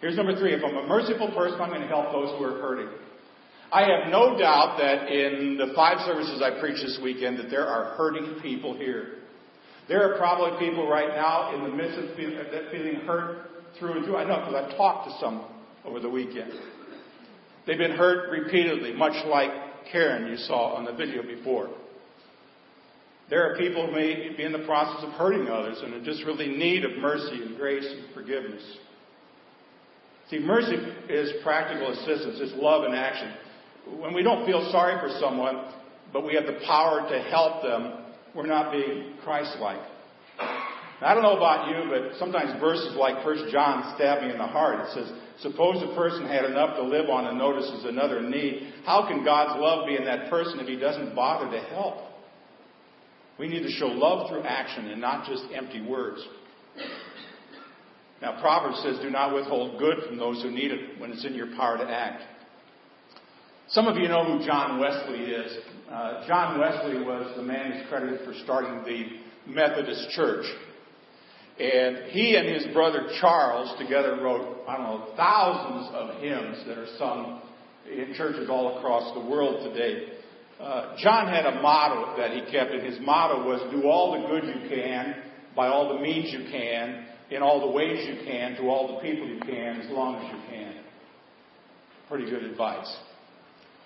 Here's 0.00 0.16
number 0.16 0.36
three. 0.36 0.52
If 0.52 0.64
I'm 0.64 0.76
a 0.76 0.88
merciful 0.88 1.30
person, 1.30 1.60
I'm 1.60 1.68
going 1.68 1.82
to 1.82 1.86
help 1.86 2.10
those 2.10 2.36
who 2.36 2.44
are 2.44 2.60
hurting. 2.60 2.88
I 3.72 3.82
have 3.82 4.10
no 4.10 4.36
doubt 4.36 4.78
that 4.80 5.12
in 5.12 5.56
the 5.56 5.72
five 5.76 5.98
services 6.04 6.42
I 6.42 6.58
preached 6.58 6.82
this 6.82 6.98
weekend 7.00 7.38
that 7.38 7.50
there 7.50 7.68
are 7.68 7.94
hurting 7.94 8.40
people 8.42 8.76
here. 8.76 9.18
There 9.86 10.02
are 10.02 10.18
probably 10.18 10.58
people 10.58 10.88
right 10.88 11.10
now 11.10 11.54
in 11.54 11.62
the 11.62 11.76
midst 11.76 12.00
of 12.00 12.16
feeling, 12.16 12.36
uh, 12.38 12.70
feeling 12.72 12.96
hurt 13.06 13.46
through 13.78 13.98
and 13.98 14.04
through. 14.04 14.16
I 14.16 14.24
know 14.24 14.44
because 14.44 14.54
I've 14.56 14.76
talked 14.76 15.08
to 15.08 15.16
some 15.20 15.44
over 15.84 16.00
the 16.00 16.10
weekend. 16.10 16.50
They've 17.64 17.78
been 17.78 17.92
hurt 17.92 18.28
repeatedly, 18.32 18.92
much 18.92 19.24
like 19.28 19.50
Karen 19.92 20.28
you 20.28 20.36
saw 20.36 20.74
on 20.74 20.84
the 20.84 20.94
video 20.94 21.22
before. 21.22 21.70
There 23.30 23.48
are 23.48 23.56
people 23.56 23.86
who 23.86 23.92
may 23.92 24.34
be 24.36 24.42
in 24.42 24.52
the 24.52 24.66
process 24.66 25.04
of 25.04 25.12
hurting 25.12 25.46
others 25.48 25.80
and 25.82 25.94
are 25.94 26.04
just 26.04 26.24
really 26.24 26.48
need 26.48 26.84
of 26.84 26.98
mercy 26.98 27.42
and 27.42 27.56
grace 27.56 27.86
and 27.86 28.12
forgiveness. 28.12 28.62
See, 30.30 30.40
mercy 30.40 30.74
is 31.08 31.32
practical 31.42 31.92
assistance, 31.92 32.38
it's 32.40 32.60
love 32.60 32.84
in 32.84 32.92
action. 32.92 33.32
When 33.98 34.14
we 34.14 34.22
don't 34.22 34.46
feel 34.46 34.68
sorry 34.72 34.98
for 35.00 35.16
someone, 35.20 35.72
but 36.12 36.26
we 36.26 36.34
have 36.34 36.46
the 36.46 36.60
power 36.66 37.08
to 37.08 37.22
help 37.30 37.62
them, 37.62 38.04
we're 38.34 38.46
not 38.46 38.72
being 38.72 39.14
Christ-like. 39.24 39.80
I 41.02 41.14
don't 41.14 41.22
know 41.22 41.36
about 41.36 41.68
you, 41.68 41.88
but 41.88 42.18
sometimes 42.18 42.60
verses 42.60 42.94
like 42.96 43.24
1 43.24 43.50
John 43.50 43.94
stab 43.96 44.22
me 44.22 44.30
in 44.30 44.38
the 44.38 44.46
heart. 44.46 44.80
It 44.80 44.94
says, 44.94 45.12
Suppose 45.40 45.82
a 45.82 45.94
person 45.94 46.26
had 46.26 46.44
enough 46.44 46.76
to 46.76 46.82
live 46.82 47.08
on 47.08 47.26
and 47.26 47.38
notices 47.38 47.86
another 47.86 48.20
need. 48.20 48.74
How 48.84 49.08
can 49.08 49.24
God's 49.24 49.58
love 49.58 49.86
be 49.86 49.96
in 49.96 50.04
that 50.04 50.28
person 50.28 50.60
if 50.60 50.68
he 50.68 50.76
doesn't 50.76 51.14
bother 51.14 51.50
to 51.50 51.58
help? 51.68 51.96
We 53.40 53.48
need 53.48 53.62
to 53.62 53.70
show 53.70 53.86
love 53.86 54.28
through 54.28 54.42
action 54.42 54.88
and 54.88 55.00
not 55.00 55.26
just 55.26 55.44
empty 55.54 55.80
words. 55.80 56.20
Now, 58.20 58.38
Proverbs 58.38 58.82
says, 58.82 58.98
Do 59.00 59.08
not 59.08 59.34
withhold 59.34 59.78
good 59.78 60.04
from 60.06 60.18
those 60.18 60.42
who 60.42 60.50
need 60.50 60.70
it 60.70 61.00
when 61.00 61.10
it's 61.10 61.24
in 61.24 61.32
your 61.32 61.46
power 61.56 61.78
to 61.78 61.84
act. 61.84 62.22
Some 63.68 63.86
of 63.86 63.96
you 63.96 64.08
know 64.08 64.26
who 64.26 64.44
John 64.44 64.78
Wesley 64.78 65.20
is. 65.20 65.56
Uh, 65.90 66.28
John 66.28 66.60
Wesley 66.60 67.02
was 67.02 67.34
the 67.34 67.42
man 67.42 67.72
who's 67.72 67.88
credited 67.88 68.26
for 68.26 68.34
starting 68.44 68.84
the 68.84 69.50
Methodist 69.50 70.10
Church. 70.10 70.44
And 71.58 72.10
he 72.10 72.36
and 72.36 72.46
his 72.46 72.74
brother 72.74 73.08
Charles 73.22 73.74
together 73.78 74.18
wrote, 74.22 74.64
I 74.68 74.76
don't 74.76 74.84
know, 74.84 75.14
thousands 75.16 75.94
of 75.94 76.20
hymns 76.20 76.66
that 76.66 76.76
are 76.76 76.88
sung 76.98 77.40
in 77.90 78.12
churches 78.18 78.50
all 78.50 78.76
across 78.76 79.14
the 79.14 79.30
world 79.30 79.72
today. 79.72 80.19
Uh, 80.60 80.94
John 80.98 81.26
had 81.28 81.46
a 81.46 81.62
motto 81.62 82.18
that 82.18 82.32
he 82.32 82.42
kept, 82.52 82.70
and 82.72 82.84
his 82.84 83.00
motto 83.00 83.48
was, 83.48 83.60
Do 83.72 83.88
all 83.88 84.20
the 84.20 84.28
good 84.28 84.44
you 84.44 84.68
can, 84.68 85.16
by 85.56 85.68
all 85.68 85.94
the 85.94 86.00
means 86.00 86.30
you 86.32 86.50
can, 86.50 87.06
in 87.30 87.42
all 87.42 87.60
the 87.60 87.70
ways 87.70 88.06
you 88.06 88.26
can, 88.26 88.56
to 88.56 88.68
all 88.68 88.94
the 88.94 89.00
people 89.00 89.26
you 89.26 89.40
can, 89.40 89.80
as 89.80 89.90
long 89.90 90.16
as 90.16 90.30
you 90.30 90.50
can. 90.50 90.74
Pretty 92.08 92.28
good 92.28 92.44
advice. 92.44 92.94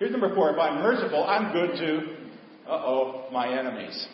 Here's 0.00 0.11
number 0.11 0.35
four. 0.35 0.50
If 0.50 0.59
I'm 0.59 0.83
merciful, 0.83 1.23
I'm 1.25 1.52
good 1.52 1.76
to, 1.76 1.99
uh 2.69 2.83
oh, 2.85 3.26
my 3.31 3.57
enemies. 3.57 4.09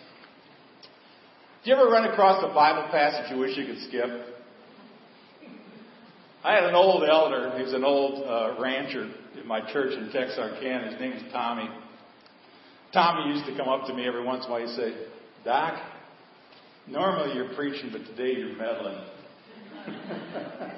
Do 1.64 1.71
you 1.71 1.76
ever 1.76 1.88
run 1.88 2.11
across 2.11 2.45
a 2.45 2.52
Bible 2.52 2.88
passage 2.90 3.31
you 3.31 3.38
wish 3.38 3.57
you 3.57 3.67
could 3.67 3.83
skip? 3.88 4.11
I 6.45 6.55
had 6.55 6.64
an 6.64 6.75
old 6.75 7.05
elder, 7.09 7.57
he 7.57 7.62
was 7.62 7.73
an 7.73 7.85
old 7.85 8.23
uh, 8.26 8.61
rancher 8.61 9.11
in 9.40 9.47
my 9.47 9.61
church 9.73 9.93
in 9.93 10.11
Texarkana. 10.11 10.91
His 10.91 11.00
name 11.00 11.13
was 11.13 11.23
Tommy. 11.32 11.69
Tommy 12.93 13.35
used 13.35 13.47
to 13.47 13.57
come 13.57 13.69
up 13.69 13.87
to 13.87 13.95
me 13.95 14.07
every 14.07 14.25
once 14.25 14.45
in 14.45 14.50
a 14.50 14.55
while. 14.55 14.67
He'd 14.67 14.76
say, 14.76 14.95
Doc, 15.45 15.81
normally 16.87 17.35
you're 17.35 17.55
preaching, 17.55 17.91
but 17.93 18.05
today 18.05 18.39
you're 18.39 18.57
meddling. 18.57 19.05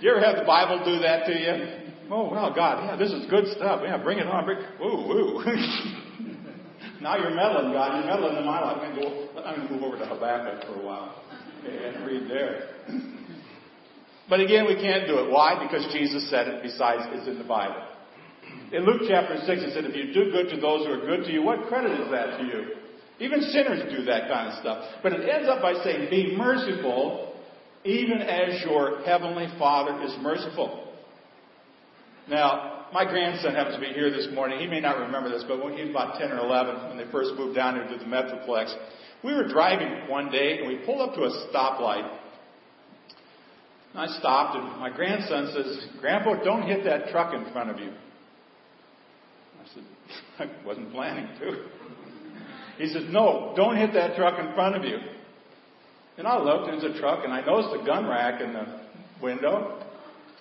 you 0.00 0.10
ever 0.10 0.20
have 0.20 0.36
the 0.36 0.44
Bible 0.46 0.82
do 0.84 0.98
that 1.00 1.26
to 1.26 1.32
you? 1.32 1.90
Oh, 2.10 2.30
well, 2.30 2.54
God, 2.54 2.84
yeah, 2.84 2.96
this 2.96 3.12
is 3.12 3.28
good 3.28 3.46
stuff. 3.56 3.82
Yeah, 3.84 4.02
bring 4.02 4.18
it 4.18 4.26
on. 4.26 4.44
Bring, 4.44 4.58
woo, 4.80 5.06
woo. 5.06 5.44
Now 7.00 7.16
you're 7.16 7.34
meddling, 7.34 7.72
God. 7.72 7.94
You're 7.94 8.06
meddling 8.06 8.36
in 8.38 8.44
my 8.44 8.60
life. 8.60 8.78
I'm 8.80 8.96
going 8.96 8.96
to 8.96 9.02
go. 9.02 9.40
I'm 9.40 9.56
going 9.56 9.68
to 9.68 9.74
move 9.74 9.82
over 9.84 9.98
to 9.98 10.06
Habakkuk 10.06 10.66
for 10.66 10.80
a 10.80 10.84
while 10.84 11.22
and 11.64 12.06
read 12.06 12.28
there. 12.28 12.70
But 14.28 14.40
again, 14.40 14.66
we 14.66 14.74
can't 14.74 15.06
do 15.06 15.20
it. 15.20 15.30
Why? 15.30 15.56
Because 15.56 15.90
Jesus 15.90 16.28
said 16.28 16.48
it. 16.48 16.62
Besides, 16.62 17.04
it's 17.12 17.26
in 17.26 17.38
the 17.38 17.48
Bible. 17.48 17.82
In 18.70 18.84
Luke 18.84 19.02
chapter 19.08 19.38
6, 19.46 19.48
it 19.48 19.72
said, 19.72 19.84
if 19.86 19.96
you 19.96 20.12
do 20.12 20.30
good 20.30 20.50
to 20.50 20.60
those 20.60 20.84
who 20.86 20.92
are 20.92 21.06
good 21.06 21.24
to 21.24 21.32
you, 21.32 21.42
what 21.42 21.68
credit 21.68 21.92
is 21.98 22.10
that 22.10 22.38
to 22.38 22.44
you? 22.44 22.76
Even 23.18 23.40
sinners 23.40 23.80
do 23.90 24.04
that 24.04 24.28
kind 24.28 24.52
of 24.52 24.60
stuff. 24.60 24.84
But 25.02 25.12
it 25.12 25.28
ends 25.28 25.48
up 25.48 25.62
by 25.62 25.72
saying, 25.82 26.10
be 26.10 26.36
merciful, 26.36 27.34
even 27.84 28.20
as 28.20 28.62
your 28.62 29.02
heavenly 29.04 29.48
Father 29.58 30.04
is 30.04 30.14
merciful. 30.20 30.92
Now, 32.28 32.86
my 32.92 33.04
grandson 33.04 33.54
happens 33.54 33.76
to 33.76 33.80
be 33.80 33.92
here 33.92 34.10
this 34.10 34.28
morning. 34.34 34.60
He 34.60 34.66
may 34.66 34.80
not 34.80 34.98
remember 34.98 35.30
this, 35.30 35.44
but 35.48 35.64
when 35.64 35.74
he 35.74 35.82
was 35.82 35.90
about 35.90 36.18
10 36.18 36.30
or 36.30 36.38
11, 36.38 36.88
when 36.88 36.98
they 36.98 37.10
first 37.10 37.32
moved 37.36 37.56
down 37.56 37.74
here 37.74 37.88
to 37.88 37.96
the 37.96 38.04
Metroplex, 38.04 38.74
we 39.24 39.34
were 39.34 39.48
driving 39.48 40.08
one 40.08 40.30
day 40.30 40.58
and 40.58 40.68
we 40.68 40.76
pulled 40.84 41.00
up 41.00 41.14
to 41.14 41.22
a 41.22 41.48
stoplight. 41.48 42.18
I 43.94 44.06
stopped 44.18 44.56
and 44.56 44.78
my 44.78 44.90
grandson 44.94 45.52
says, 45.54 46.00
Grandpa, 46.00 46.44
don't 46.44 46.68
hit 46.68 46.84
that 46.84 47.08
truck 47.10 47.34
in 47.34 47.50
front 47.52 47.70
of 47.70 47.78
you. 47.80 47.92
Said, 49.74 49.84
I 50.38 50.66
wasn't 50.66 50.92
planning 50.92 51.28
to. 51.40 51.64
He 52.78 52.88
said, 52.92 53.10
No, 53.10 53.52
don't 53.56 53.76
hit 53.76 53.92
that 53.94 54.16
truck 54.16 54.38
in 54.38 54.54
front 54.54 54.76
of 54.76 54.84
you. 54.84 54.98
And 56.16 56.26
I 56.26 56.40
looked, 56.42 56.68
and 56.68 56.82
there's 56.82 56.96
a 56.96 57.00
truck, 57.00 57.24
and 57.24 57.32
I 57.32 57.44
noticed 57.44 57.80
a 57.80 57.86
gun 57.86 58.06
rack 58.06 58.40
in 58.40 58.52
the 58.52 58.80
window. 59.22 59.80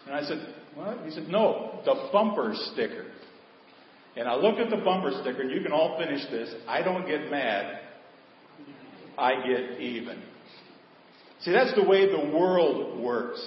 And 0.06 0.16
I 0.16 0.24
said, 0.24 0.56
what? 0.78 1.00
He 1.06 1.12
said, 1.12 1.28
No, 1.28 1.82
the 1.86 2.10
bumper 2.12 2.54
sticker. 2.72 3.06
And 4.16 4.28
I 4.28 4.36
looked 4.36 4.60
at 4.60 4.70
the 4.70 4.78
bumper 4.78 5.12
sticker, 5.22 5.42
and 5.42 5.52
you 5.52 5.62
can 5.62 5.72
all 5.72 5.98
finish 6.00 6.22
this. 6.32 6.54
I 6.68 6.82
don't 6.82 7.08
get 7.08 7.30
mad, 7.30 7.80
I 9.18 9.36
get 9.36 9.80
even. 9.80 10.22
See, 11.42 11.52
that's 11.52 11.76
the 11.76 11.84
way 11.84 12.08
the 12.08 12.36
world 12.36 13.00
works. 13.00 13.40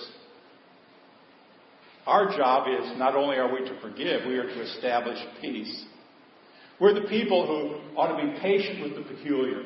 Our 2.07 2.37
job 2.37 2.67
is 2.69 2.99
not 2.99 3.15
only 3.15 3.37
are 3.37 3.53
we 3.53 3.61
to 3.69 3.81
forgive, 3.81 4.27
we 4.27 4.37
are 4.39 4.47
to 4.47 4.63
establish 4.63 5.19
peace. 5.41 5.85
We're 6.81 6.95
the 6.95 7.09
people 7.09 7.47
who 7.47 7.99
ought 7.99 8.17
to 8.17 8.27
be 8.27 8.41
patient 8.41 8.83
with 8.83 8.95
the 8.97 9.15
peculiar, 9.15 9.65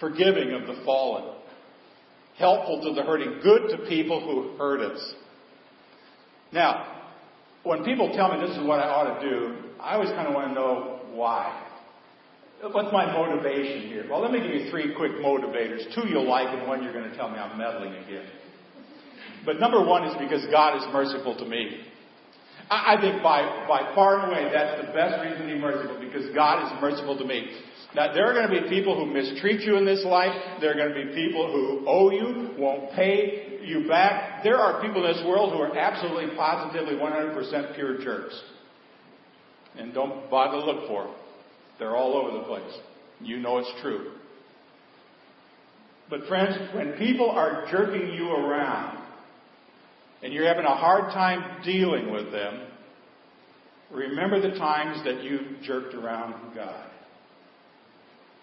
forgiving 0.00 0.52
of 0.52 0.66
the 0.66 0.82
fallen, 0.84 1.36
helpful 2.36 2.82
to 2.82 2.94
the 2.94 3.06
hurting, 3.06 3.40
good 3.42 3.70
to 3.70 3.88
people 3.88 4.20
who 4.20 4.56
hurt 4.58 4.80
us. 4.80 5.14
Now, 6.52 7.02
when 7.62 7.84
people 7.84 8.12
tell 8.16 8.36
me 8.36 8.44
this 8.44 8.56
is 8.56 8.66
what 8.66 8.80
I 8.80 8.88
ought 8.88 9.20
to 9.20 9.30
do, 9.30 9.56
I 9.80 9.94
always 9.94 10.10
kind 10.10 10.26
of 10.26 10.34
want 10.34 10.48
to 10.48 10.54
know 10.54 11.00
why. 11.12 11.68
What's 12.60 12.92
my 12.92 13.06
motivation 13.12 13.88
here? 13.88 14.06
Well, 14.08 14.20
let 14.20 14.32
me 14.32 14.40
give 14.40 14.50
you 14.50 14.70
three 14.70 14.94
quick 14.96 15.12
motivators. 15.12 15.94
Two 15.94 16.08
you'll 16.08 16.28
like, 16.28 16.46
and 16.48 16.66
one 16.66 16.82
you're 16.82 16.92
going 16.92 17.08
to 17.08 17.16
tell 17.16 17.28
me 17.28 17.38
I'm 17.38 17.58
meddling 17.58 17.92
again. 17.94 18.26
But 19.44 19.58
number 19.58 19.84
one 19.84 20.04
is 20.04 20.14
because 20.18 20.44
God 20.50 20.76
is 20.76 20.84
merciful 20.92 21.36
to 21.36 21.44
me. 21.44 21.80
I, 22.70 22.94
I 22.96 23.00
think 23.00 23.22
by, 23.22 23.66
by 23.68 23.92
far 23.94 24.20
and 24.20 24.32
away 24.32 24.50
that's 24.52 24.86
the 24.86 24.92
best 24.92 25.22
reason 25.22 25.46
to 25.46 25.54
be 25.54 25.60
merciful 25.60 25.98
because 26.00 26.32
God 26.34 26.66
is 26.66 26.80
merciful 26.80 27.18
to 27.18 27.24
me. 27.24 27.50
Now, 27.94 28.14
there 28.14 28.24
are 28.24 28.32
going 28.32 28.48
to 28.48 28.62
be 28.62 28.74
people 28.74 28.96
who 28.96 29.12
mistreat 29.12 29.60
you 29.60 29.76
in 29.76 29.84
this 29.84 30.02
life. 30.04 30.32
There 30.60 30.70
are 30.70 30.74
going 30.74 30.94
to 30.94 31.06
be 31.06 31.14
people 31.14 31.52
who 31.52 31.84
owe 31.86 32.10
you, 32.10 32.54
won't 32.56 32.92
pay, 32.92 33.60
you 33.64 33.86
back. 33.86 34.42
There 34.42 34.56
are 34.56 34.80
people 34.80 35.04
in 35.04 35.12
this 35.12 35.22
world 35.26 35.52
who 35.52 35.58
are 35.58 35.76
absolutely, 35.76 36.34
positively, 36.34 36.94
100% 36.94 37.74
pure 37.74 38.02
jerks. 38.02 38.40
And 39.76 39.92
don't 39.92 40.30
bother 40.30 40.58
to 40.58 40.64
look 40.64 40.88
for 40.88 41.04
them. 41.04 41.14
They're 41.78 41.96
all 41.96 42.14
over 42.14 42.38
the 42.38 42.44
place. 42.44 42.78
You 43.20 43.38
know 43.40 43.58
it's 43.58 43.82
true. 43.82 44.12
But 46.08 46.26
friends, 46.28 46.56
when 46.74 46.92
people 46.92 47.30
are 47.30 47.66
jerking 47.70 48.14
you 48.14 48.30
around 48.30 49.01
and 50.22 50.32
you're 50.32 50.46
having 50.46 50.64
a 50.64 50.74
hard 50.74 51.12
time 51.12 51.62
dealing 51.64 52.12
with 52.12 52.30
them, 52.30 52.68
remember 53.90 54.40
the 54.40 54.56
times 54.56 55.04
that 55.04 55.22
you 55.22 55.56
jerked 55.62 55.94
around 55.94 56.54
God. 56.54 56.90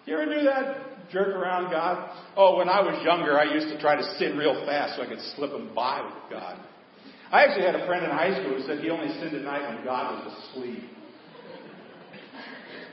You 0.06 0.18
ever 0.18 0.26
do 0.26 0.44
that? 0.44 1.10
Jerk 1.10 1.28
around 1.28 1.70
God? 1.70 2.16
Oh, 2.36 2.56
when 2.56 2.68
I 2.68 2.80
was 2.80 3.02
younger, 3.04 3.38
I 3.38 3.52
used 3.52 3.68
to 3.68 3.80
try 3.80 3.96
to 3.96 4.04
sin 4.18 4.36
real 4.36 4.64
fast 4.64 4.96
so 4.96 5.02
I 5.02 5.06
could 5.06 5.20
slip 5.36 5.52
and 5.52 5.74
by 5.74 6.02
with 6.02 6.30
God. 6.30 6.58
I 7.32 7.44
actually 7.44 7.66
had 7.66 7.74
a 7.74 7.86
friend 7.86 8.04
in 8.04 8.10
high 8.10 8.40
school 8.40 8.58
who 8.58 8.66
said 8.66 8.80
he 8.80 8.90
only 8.90 9.08
sinned 9.20 9.34
at 9.34 9.42
night 9.42 9.62
when 9.74 9.84
God 9.84 10.24
was 10.24 10.50
asleep. 10.50 10.82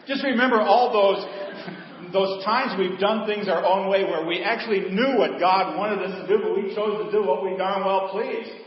Just 0.07 0.23
remember 0.23 0.61
all 0.61 0.93
those, 0.93 2.13
those 2.13 2.43
times 2.45 2.77
we've 2.79 2.99
done 2.99 3.27
things 3.27 3.47
our 3.47 3.65
own 3.65 3.89
way 3.89 4.03
where 4.03 4.25
we 4.25 4.41
actually 4.41 4.89
knew 4.89 5.17
what 5.17 5.39
God 5.39 5.77
wanted 5.77 6.05
us 6.05 6.21
to 6.21 6.27
do, 6.27 6.41
but 6.41 6.55
we 6.55 6.73
chose 6.73 7.05
to 7.05 7.11
do 7.11 7.25
what 7.25 7.43
we 7.43 7.57
darn 7.57 7.83
well 7.83 8.09
pleased. 8.09 8.66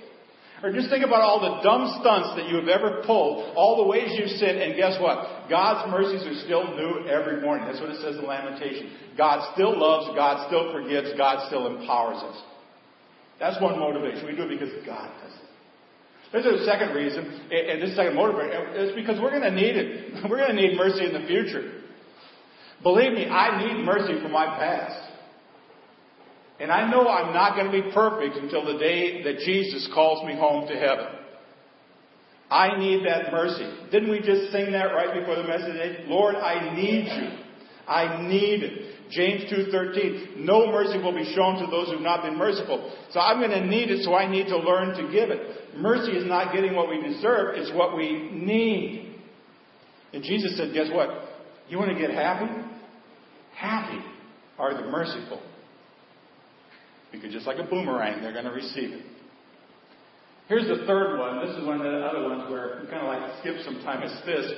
Or 0.62 0.72
just 0.72 0.90
think 0.90 1.04
about 1.04 1.24
all 1.24 1.40
the 1.40 1.64
dumb 1.64 1.88
stunts 2.00 2.36
that 2.36 2.48
you 2.48 2.60
have 2.60 2.68
ever 2.68 3.02
pulled, 3.06 3.56
all 3.56 3.80
the 3.80 3.88
ways 3.88 4.12
you've 4.12 4.36
sinned, 4.36 4.60
and 4.60 4.76
guess 4.76 5.00
what? 5.00 5.48
God's 5.48 5.90
mercies 5.90 6.20
are 6.26 6.36
still 6.44 6.76
new 6.76 7.08
every 7.08 7.40
morning. 7.40 7.66
That's 7.66 7.80
what 7.80 7.88
it 7.88 8.00
says 8.04 8.16
in 8.16 8.26
Lamentation. 8.26 8.92
God 9.16 9.40
still 9.54 9.72
loves, 9.72 10.14
God 10.14 10.46
still 10.48 10.70
forgives, 10.72 11.16
God 11.16 11.48
still 11.48 11.66
empowers 11.66 12.20
us. 12.22 12.42
That's 13.40 13.60
one 13.62 13.78
motivation. 13.78 14.26
We 14.26 14.36
do 14.36 14.42
it 14.44 14.60
because 14.60 14.84
God 14.84 15.08
does 15.24 15.32
it. 15.32 15.48
There's 16.32 16.60
a 16.60 16.64
second 16.64 16.94
reason, 16.94 17.24
and 17.50 17.82
this 17.82 17.96
second 17.96 18.14
motivator, 18.14 18.76
is 18.76 18.94
because 18.94 19.18
we're 19.18 19.32
going 19.32 19.48
to 19.48 19.50
need 19.50 19.76
it. 19.76 20.14
We're 20.30 20.38
going 20.38 20.54
to 20.54 20.62
need 20.62 20.76
mercy 20.76 21.04
in 21.06 21.12
the 21.12 21.26
future. 21.26 21.72
Believe 22.82 23.12
me, 23.12 23.26
I 23.26 23.66
need 23.66 23.84
mercy 23.84 24.20
for 24.22 24.28
my 24.28 24.46
past. 24.46 25.09
And 26.60 26.70
I 26.70 26.90
know 26.90 27.08
I'm 27.08 27.32
not 27.32 27.56
going 27.56 27.70
to 27.70 27.72
be 27.72 27.90
perfect 27.92 28.36
until 28.36 28.64
the 28.64 28.78
day 28.78 29.22
that 29.22 29.38
Jesus 29.38 29.88
calls 29.94 30.26
me 30.26 30.34
home 30.36 30.68
to 30.68 30.74
heaven. 30.74 31.06
I 32.50 32.78
need 32.78 33.06
that 33.06 33.32
mercy. 33.32 33.64
Didn't 33.90 34.10
we 34.10 34.18
just 34.18 34.52
sing 34.52 34.72
that 34.72 34.92
right 34.92 35.18
before 35.18 35.36
the 35.36 35.44
message? 35.44 36.06
Lord, 36.08 36.34
I 36.34 36.74
need 36.74 37.06
you. 37.06 37.38
I 37.88 38.26
need 38.28 38.62
it. 38.62 38.90
James 39.10 39.50
2.13, 39.52 40.36
no 40.38 40.70
mercy 40.70 40.98
will 40.98 41.14
be 41.14 41.32
shown 41.34 41.60
to 41.60 41.66
those 41.68 41.88
who 41.88 41.94
have 41.94 42.02
not 42.02 42.22
been 42.22 42.36
merciful. 42.36 42.92
So 43.10 43.18
I'm 43.18 43.40
going 43.40 43.50
to 43.50 43.66
need 43.66 43.90
it, 43.90 44.04
so 44.04 44.14
I 44.14 44.30
need 44.30 44.46
to 44.46 44.56
learn 44.56 44.96
to 44.96 45.12
give 45.12 45.30
it. 45.30 45.76
Mercy 45.76 46.12
is 46.12 46.26
not 46.26 46.54
getting 46.54 46.76
what 46.76 46.88
we 46.88 47.02
deserve, 47.02 47.56
it's 47.56 47.72
what 47.74 47.96
we 47.96 48.30
need. 48.30 49.16
And 50.12 50.22
Jesus 50.22 50.56
said, 50.56 50.72
guess 50.72 50.88
what? 50.92 51.08
You 51.68 51.78
want 51.78 51.90
to 51.90 51.98
get 51.98 52.10
happy? 52.10 52.52
Happy 53.56 53.98
are 54.58 54.74
the 54.74 54.88
merciful. 54.88 55.40
Because 57.12 57.32
just 57.32 57.46
like 57.46 57.58
a 57.58 57.64
boomerang, 57.64 58.22
they're 58.22 58.32
going 58.32 58.44
to 58.44 58.52
receive 58.52 58.92
it. 58.92 59.02
Here's 60.48 60.66
the 60.66 60.84
third 60.86 61.18
one. 61.18 61.46
This 61.46 61.56
is 61.56 61.64
one 61.64 61.76
of 61.76 61.82
the 61.82 61.98
other 62.00 62.22
ones 62.28 62.50
where 62.50 62.80
we 62.82 62.90
kind 62.90 63.02
of 63.02 63.08
like 63.08 63.40
skip 63.40 63.56
some 63.64 63.82
time. 63.82 64.02
It's 64.02 64.26
this. 64.26 64.52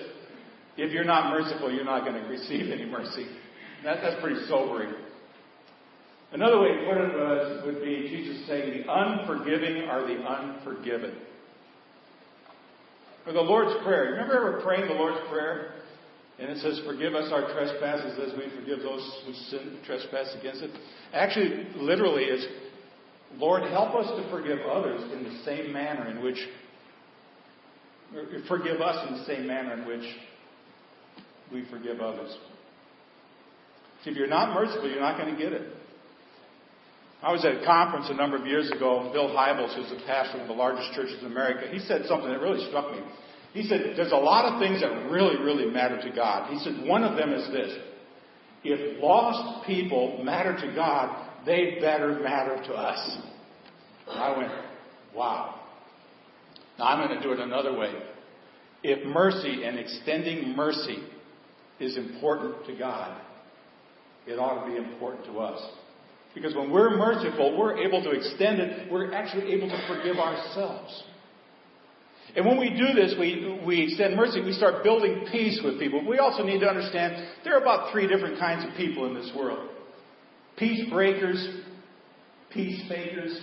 If 0.76 0.92
you're 0.92 1.04
not 1.04 1.30
merciful, 1.30 1.70
you're 1.70 1.84
not 1.84 2.04
going 2.04 2.20
to 2.22 2.28
receive 2.28 2.70
any 2.72 2.86
mercy. 2.86 3.26
That, 3.84 3.98
that's 4.02 4.20
pretty 4.22 4.40
sobering. 4.48 4.94
Another 6.32 6.60
way 6.60 6.68
to 6.68 6.84
put 6.88 6.96
it 6.96 7.12
was, 7.14 7.62
would 7.66 7.84
be 7.84 8.08
Jesus 8.08 8.46
saying, 8.46 8.82
the 8.82 8.90
unforgiving 8.90 9.82
are 9.82 10.00
the 10.06 10.16
unforgiven. 10.24 11.14
Or 13.26 13.34
the 13.34 13.40
Lord's 13.40 13.84
Prayer. 13.84 14.12
Remember 14.12 14.36
ever 14.36 14.62
praying 14.62 14.88
the 14.88 14.94
Lord's 14.94 15.20
Prayer? 15.28 15.74
And 16.38 16.50
it 16.50 16.58
says, 16.58 16.80
Forgive 16.86 17.14
us 17.14 17.30
our 17.32 17.52
trespasses 17.52 18.18
as 18.18 18.36
we 18.36 18.44
forgive 18.58 18.80
those 18.80 19.22
who 19.26 19.34
sin, 19.50 19.78
trespass 19.84 20.34
against 20.38 20.62
us. 20.62 20.70
Actually, 21.12 21.66
literally, 21.76 22.24
is 22.24 22.46
Lord, 23.36 23.62
help 23.70 23.94
us 23.94 24.06
to 24.16 24.30
forgive 24.30 24.58
others 24.60 25.00
in 25.12 25.24
the 25.24 25.42
same 25.44 25.72
manner 25.72 26.10
in 26.10 26.22
which, 26.22 26.38
forgive 28.46 28.80
us 28.80 29.08
in 29.08 29.18
the 29.18 29.24
same 29.24 29.46
manner 29.46 29.72
in 29.74 29.86
which 29.86 30.04
we 31.52 31.64
forgive 31.70 32.00
others. 32.00 32.34
See, 34.04 34.10
if 34.10 34.16
you're 34.16 34.26
not 34.26 34.54
merciful, 34.54 34.88
you're 34.88 35.00
not 35.00 35.18
going 35.18 35.34
to 35.34 35.40
get 35.40 35.52
it. 35.52 35.72
I 37.22 37.30
was 37.30 37.44
at 37.44 37.62
a 37.62 37.64
conference 37.64 38.06
a 38.10 38.14
number 38.14 38.36
of 38.36 38.46
years 38.46 38.70
ago, 38.70 39.00
and 39.00 39.12
Bill 39.12 39.28
Hybels, 39.28 39.76
who's 39.76 39.88
the 39.90 40.04
pastor 40.04 40.40
of 40.40 40.48
the 40.48 40.54
largest 40.54 40.92
churches 40.92 41.20
in 41.20 41.26
America, 41.26 41.68
he 41.70 41.78
said 41.78 42.02
something 42.06 42.28
that 42.28 42.40
really 42.40 42.66
struck 42.68 42.90
me. 42.90 42.98
He 43.52 43.64
said, 43.64 43.94
There's 43.96 44.12
a 44.12 44.16
lot 44.16 44.52
of 44.52 44.60
things 44.60 44.80
that 44.80 45.10
really, 45.10 45.36
really 45.36 45.66
matter 45.66 46.00
to 46.00 46.14
God. 46.14 46.50
He 46.50 46.58
said, 46.58 46.86
One 46.86 47.04
of 47.04 47.16
them 47.16 47.32
is 47.32 47.50
this 47.50 47.78
if 48.64 49.02
lost 49.02 49.66
people 49.66 50.22
matter 50.22 50.54
to 50.54 50.74
God, 50.74 51.30
they 51.44 51.78
better 51.80 52.20
matter 52.20 52.62
to 52.64 52.72
us. 52.72 53.18
I 54.08 54.36
went, 54.36 54.52
Wow. 55.14 55.60
Now 56.78 56.86
I'm 56.86 57.06
going 57.06 57.20
to 57.20 57.26
do 57.26 57.32
it 57.32 57.38
another 57.38 57.76
way. 57.76 57.92
If 58.82 59.06
mercy 59.06 59.64
and 59.64 59.78
extending 59.78 60.56
mercy 60.56 60.98
is 61.78 61.96
important 61.96 62.66
to 62.66 62.76
God, 62.76 63.20
it 64.26 64.38
ought 64.38 64.64
to 64.64 64.70
be 64.70 64.76
important 64.76 65.24
to 65.26 65.38
us. 65.38 65.60
Because 66.34 66.54
when 66.54 66.70
we're 66.70 66.96
merciful, 66.96 67.58
we're 67.58 67.76
able 67.78 68.02
to 68.02 68.10
extend 68.10 68.60
it, 68.60 68.90
we're 68.90 69.12
actually 69.12 69.52
able 69.52 69.68
to 69.68 69.86
forgive 69.86 70.16
ourselves. 70.16 71.02
And 72.34 72.46
when 72.46 72.58
we 72.58 72.70
do 72.70 72.94
this, 72.94 73.14
we, 73.18 73.60
we 73.66 73.84
extend 73.84 74.16
mercy, 74.16 74.40
we 74.40 74.52
start 74.52 74.82
building 74.82 75.26
peace 75.30 75.60
with 75.62 75.78
people. 75.78 76.06
We 76.06 76.18
also 76.18 76.42
need 76.42 76.60
to 76.60 76.66
understand 76.66 77.28
there 77.44 77.56
are 77.56 77.60
about 77.60 77.92
three 77.92 78.06
different 78.06 78.38
kinds 78.38 78.64
of 78.64 78.74
people 78.76 79.06
in 79.06 79.14
this 79.14 79.30
world 79.36 79.68
peace 80.56 80.88
breakers, 80.90 81.60
peace 82.52 82.82
fakers, 82.88 83.38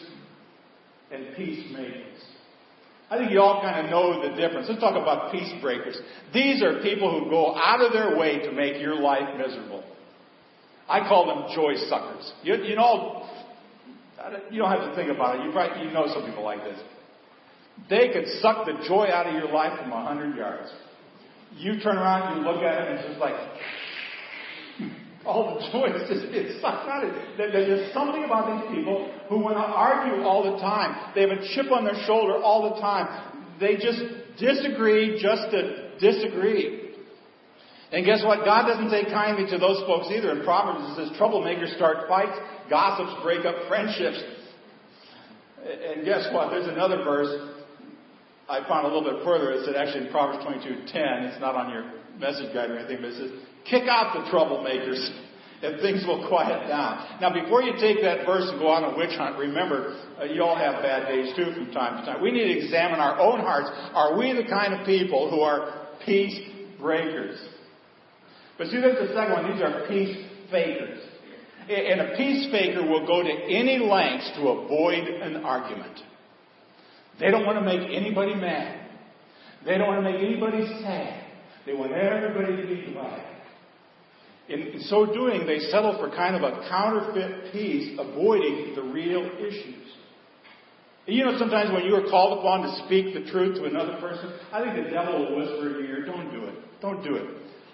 and 1.12 1.36
peacemakers. 1.36 2.24
I 3.12 3.18
think 3.18 3.32
you 3.32 3.42
all 3.42 3.62
kind 3.62 3.84
of 3.84 3.92
know 3.92 4.22
the 4.22 4.36
difference. 4.36 4.68
Let's 4.70 4.80
talk 4.80 4.96
about 4.96 5.32
peace 5.32 5.52
breakers. 5.62 5.98
These 6.34 6.62
are 6.62 6.82
people 6.82 7.20
who 7.20 7.30
go 7.30 7.56
out 7.56 7.82
of 7.82 7.92
their 7.92 8.18
way 8.18 8.40
to 8.40 8.52
make 8.52 8.80
your 8.80 8.96
life 8.96 9.36
miserable. 9.38 9.84
I 10.88 11.08
call 11.08 11.26
them 11.26 11.56
joy 11.56 11.76
suckers. 11.88 12.32
You, 12.44 12.56
you 12.64 12.76
know, 12.76 13.28
you 14.52 14.60
don't 14.60 14.70
have 14.70 14.90
to 14.90 14.96
think 14.96 15.12
about 15.12 15.40
it. 15.40 15.46
You 15.46 15.52
probably 15.52 15.88
you 15.88 15.92
know 15.92 16.08
some 16.14 16.26
people 16.26 16.44
like 16.44 16.64
this. 16.64 16.80
They 17.90 18.10
could 18.10 18.28
suck 18.42 18.66
the 18.66 18.84
joy 18.88 19.08
out 19.08 19.28
of 19.28 19.34
your 19.34 19.52
life 19.52 19.80
from 19.80 19.92
a 19.92 20.04
hundred 20.04 20.36
yards. 20.36 20.72
You 21.56 21.80
turn 21.80 21.98
around, 21.98 22.38
you 22.38 22.44
look 22.44 22.62
at 22.62 22.82
it, 22.82 22.90
and 22.90 23.00
it's 23.00 23.08
just 23.10 23.20
like 23.20 23.34
all 25.26 25.56
the 25.56 25.72
joy 25.72 25.88
is 25.96 26.10
just 26.10 26.26
it's 26.34 26.62
sucked 26.62 26.88
out 26.88 27.04
of 27.04 27.16
it. 27.16 27.38
There's 27.38 27.94
something 27.94 28.24
about 28.24 28.46
these 28.50 28.78
people 28.78 29.12
who 29.30 29.40
want 29.40 29.58
to 29.58 29.64
argue 29.64 30.24
all 30.24 30.44
the 30.44 30.60
time. 30.62 31.14
They 31.16 31.22
have 31.22 31.32
a 31.32 31.42
chip 31.56 31.72
on 31.72 31.86
their 31.86 31.98
shoulder 32.06 32.36
all 32.42 32.74
the 32.74 32.82
time. 32.82 33.58
They 33.60 33.76
just 33.76 34.00
disagree 34.38 35.20
just 35.22 35.52
to 35.52 35.98
disagree. 36.00 36.80
And 37.92 38.06
guess 38.06 38.24
what? 38.24 38.46
God 38.46 38.68
doesn't 38.68 38.92
take 38.92 39.08
kindly 39.08 39.50
to 39.50 39.58
those 39.58 39.82
folks 39.88 40.08
either. 40.14 40.32
In 40.32 40.44
Proverbs 40.44 40.94
it 40.94 41.10
says 41.10 41.20
troublemakers 41.20 41.76
start 41.76 42.08
fights, 42.08 42.38
gossips 42.70 43.22
break 43.24 43.46
up 43.46 43.68
friendships. 43.68 44.22
And 45.66 46.06
guess 46.06 46.30
what? 46.32 46.52
There's 46.52 46.68
another 46.68 47.04
verse 47.04 47.59
I 48.50 48.68
found 48.68 48.88
a 48.88 48.90
little 48.90 49.06
bit 49.06 49.24
further. 49.24 49.52
It 49.52 49.66
said 49.66 49.76
actually 49.76 50.08
in 50.08 50.12
Proverbs 50.12 50.44
22:10. 50.44 51.30
It's 51.30 51.40
not 51.40 51.56
on 51.56 51.70
your 51.70 51.86
message 52.18 52.52
guide 52.52 52.72
or 52.72 52.78
anything, 52.78 52.98
but 52.98 53.12
it 53.12 53.16
says, 53.16 53.32
"Kick 53.66 53.88
out 53.88 54.14
the 54.14 54.22
troublemakers, 54.32 55.08
and 55.62 55.80
things 55.80 56.06
will 56.08 56.28
quiet 56.28 56.68
down." 56.68 57.06
Now, 57.22 57.30
before 57.30 57.62
you 57.62 57.74
take 57.78 58.02
that 58.02 58.26
verse 58.26 58.50
and 58.50 58.60
go 58.60 58.70
on 58.70 58.84
a 58.84 58.98
witch 58.98 59.16
hunt, 59.16 59.38
remember 59.38 59.96
uh, 60.20 60.26
you 60.26 60.44
all 60.44 60.56
have 60.56 60.82
bad 60.82 61.08
days 61.08 61.32
too 61.36 61.54
from 61.54 61.72
time 61.72 62.00
to 62.00 62.12
time. 62.12 62.22
We 62.24 62.32
need 62.32 62.46
to 62.46 62.66
examine 62.66 63.00
our 63.00 63.20
own 63.20 63.40
hearts. 63.40 63.70
Are 63.94 64.18
we 64.18 64.34
the 64.34 64.46
kind 64.46 64.74
of 64.74 64.86
people 64.86 65.30
who 65.30 65.42
are 65.42 65.72
peace 66.04 66.42
breakers? 66.80 67.40
But 68.58 68.68
see, 68.68 68.82
there's 68.82 69.08
the 69.08 69.14
second 69.14 69.32
one. 69.32 69.52
These 69.54 69.62
are 69.62 69.86
peace 69.88 70.18
fakers. 70.50 71.00
And 71.70 72.02
a 72.02 72.18
peace 72.18 72.50
faker 72.50 72.82
will 72.82 73.06
go 73.06 73.22
to 73.22 73.30
any 73.30 73.78
lengths 73.78 74.32
to 74.38 74.50
avoid 74.50 75.08
an 75.08 75.46
argument. 75.46 76.02
They 77.20 77.32
don't 77.32 77.46
want 77.46 77.60
to 77.60 77.66
make 77.66 77.90
anybody 77.92 78.34
mad. 78.36 78.88
They 79.66 79.78
don't 79.78 79.88
want 79.88 80.04
to 80.04 80.12
make 80.12 80.22
anybody 80.22 80.66
sad. 80.82 81.26
They 81.66 81.74
want 81.74 81.92
everybody 81.92 82.56
to 82.56 82.68
be 82.68 82.94
glad. 82.94 83.26
In 84.48 84.82
so 84.84 85.06
doing, 85.06 85.46
they 85.46 85.60
settle 85.60 85.98
for 86.00 86.10
kind 86.16 86.36
of 86.36 86.42
a 86.42 86.68
counterfeit 86.70 87.52
peace, 87.52 88.00
avoiding 88.00 88.74
the 88.76 88.82
real 88.82 89.30
issues. 89.38 89.86
You 91.06 91.26
know, 91.26 91.38
sometimes 91.38 91.72
when 91.72 91.86
you 91.86 91.96
are 91.96 92.10
called 92.10 92.40
upon 92.40 92.62
to 92.64 92.86
speak 92.86 93.14
the 93.14 93.30
truth 93.32 93.58
to 93.58 93.66
another 93.66 93.98
person, 94.00 94.32
I 94.52 94.64
think 94.64 94.86
the 94.86 94.92
devil 94.92 95.20
will 95.20 95.38
whisper 95.38 95.68
in 95.68 95.86
your 95.86 96.00
ear, 96.00 96.06
don't 96.06 96.32
do 96.32 96.46
it. 96.46 96.56
Don't 96.82 97.04
do 97.04 97.16
it. 97.16 97.26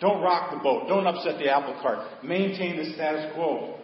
Don't 0.02 0.22
rock 0.22 0.52
the 0.52 0.60
boat. 0.60 0.88
Don't 0.88 1.08
upset 1.08 1.38
the 1.40 1.50
apple 1.50 1.78
cart. 1.82 2.24
Maintain 2.24 2.78
the 2.78 2.94
status 2.94 3.34
quo. 3.36 3.80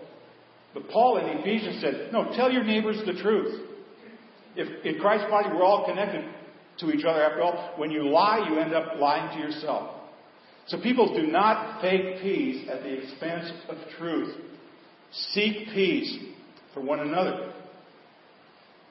But 0.74 0.90
Paul 0.90 1.18
in 1.18 1.40
Ephesians 1.40 1.82
said, 1.82 2.10
no, 2.12 2.34
tell 2.36 2.52
your 2.52 2.64
neighbors 2.64 2.98
the 3.06 3.22
truth. 3.22 3.71
If 4.56 4.86
in 4.86 5.00
Christ's 5.00 5.30
body 5.30 5.50
we're 5.50 5.64
all 5.64 5.86
connected 5.86 6.26
to 6.80 6.92
each 6.92 7.06
other 7.06 7.24
after 7.24 7.42
all, 7.42 7.74
when 7.78 7.92
you 7.92 8.10
lie, 8.10 8.48
you 8.50 8.60
end 8.60 8.74
up 8.74 9.00
lying 9.00 9.38
to 9.38 9.48
yourself. 9.48 10.02
So 10.68 10.80
people 10.82 11.14
do 11.14 11.28
not 11.28 11.82
fake 11.82 12.22
peace 12.22 12.68
at 12.72 12.84
the 12.84 13.04
expense 13.04 13.52
of 13.68 13.78
truth. 13.98 14.36
Seek 15.34 15.68
peace 15.74 16.18
for 16.74 16.82
one 16.82 17.00
another. 17.00 17.54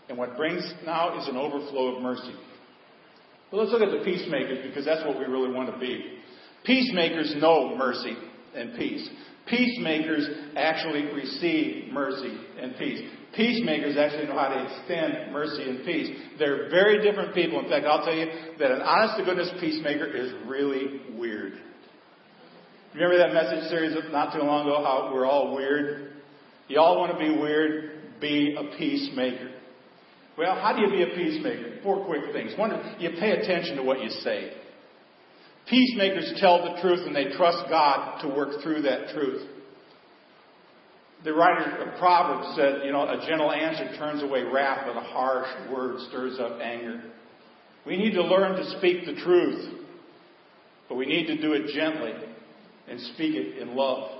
And 0.08 0.18
what 0.18 0.36
brings 0.36 0.62
now 0.84 1.18
is 1.20 1.28
an 1.28 1.36
overflow 1.36 1.96
of 1.96 2.02
mercy. 2.02 2.34
But 3.50 3.58
let's 3.58 3.70
look 3.70 3.82
at 3.82 3.90
the 3.90 4.04
peacemakers 4.04 4.66
because 4.66 4.84
that's 4.84 5.04
what 5.06 5.18
we 5.18 5.24
really 5.24 5.52
want 5.52 5.72
to 5.72 5.78
be. 5.78 6.18
Peacemakers 6.64 7.34
know 7.38 7.76
mercy 7.76 8.16
and 8.54 8.76
peace. 8.76 9.08
Peacemakers 9.46 10.28
actually 10.56 11.12
receive 11.14 11.92
mercy 11.92 12.38
and 12.60 12.76
peace. 12.76 13.08
Peacemakers 13.36 13.96
actually 13.96 14.26
know 14.26 14.38
how 14.38 14.48
to 14.48 14.64
extend 14.64 15.32
mercy 15.32 15.62
and 15.62 15.84
peace. 15.84 16.16
They're 16.38 16.68
very 16.68 17.00
different 17.00 17.32
people. 17.34 17.60
In 17.60 17.68
fact, 17.68 17.86
I'll 17.86 18.04
tell 18.04 18.14
you 18.14 18.26
that 18.58 18.70
an 18.72 18.82
honest 18.82 19.18
to 19.18 19.24
goodness 19.24 19.50
peacemaker 19.60 20.06
is 20.06 20.32
really 20.46 21.00
weird. 21.16 21.52
Remember 22.94 23.18
that 23.18 23.32
message 23.32 23.68
series 23.70 23.96
not 24.10 24.32
too 24.32 24.42
long 24.42 24.66
ago, 24.66 24.82
how 24.82 25.12
we're 25.14 25.26
all 25.26 25.54
weird? 25.54 26.14
You 26.66 26.80
all 26.80 26.98
want 26.98 27.12
to 27.12 27.18
be 27.18 27.30
weird? 27.30 28.20
Be 28.20 28.56
a 28.58 28.76
peacemaker. 28.76 29.50
Well, 30.36 30.58
how 30.60 30.74
do 30.74 30.82
you 30.82 30.90
be 30.90 31.02
a 31.02 31.14
peacemaker? 31.14 31.80
Four 31.84 32.04
quick 32.06 32.32
things. 32.32 32.52
One, 32.56 32.96
you 32.98 33.10
pay 33.20 33.32
attention 33.32 33.76
to 33.76 33.82
what 33.82 34.00
you 34.00 34.10
say. 34.10 34.52
Peacemakers 35.68 36.34
tell 36.40 36.62
the 36.64 36.80
truth 36.80 37.06
and 37.06 37.14
they 37.14 37.36
trust 37.36 37.68
God 37.68 38.22
to 38.22 38.28
work 38.28 38.62
through 38.62 38.82
that 38.82 39.14
truth. 39.14 39.46
The 41.22 41.34
writer 41.34 41.82
of 41.82 41.98
Proverbs 41.98 42.56
said, 42.56 42.80
you 42.84 42.92
know, 42.92 43.02
a 43.02 43.26
gentle 43.28 43.52
answer 43.52 43.94
turns 43.98 44.22
away 44.22 44.42
wrath, 44.42 44.84
but 44.86 44.96
a 44.96 45.04
harsh 45.04 45.48
word 45.70 46.00
stirs 46.08 46.38
up 46.40 46.60
anger. 46.62 47.02
We 47.86 47.98
need 47.98 48.12
to 48.12 48.22
learn 48.22 48.56
to 48.56 48.78
speak 48.78 49.04
the 49.04 49.14
truth, 49.20 49.84
but 50.88 50.94
we 50.94 51.04
need 51.04 51.26
to 51.26 51.40
do 51.40 51.52
it 51.52 51.74
gently 51.74 52.12
and 52.88 53.00
speak 53.14 53.34
it 53.34 53.58
in 53.58 53.76
love. 53.76 54.18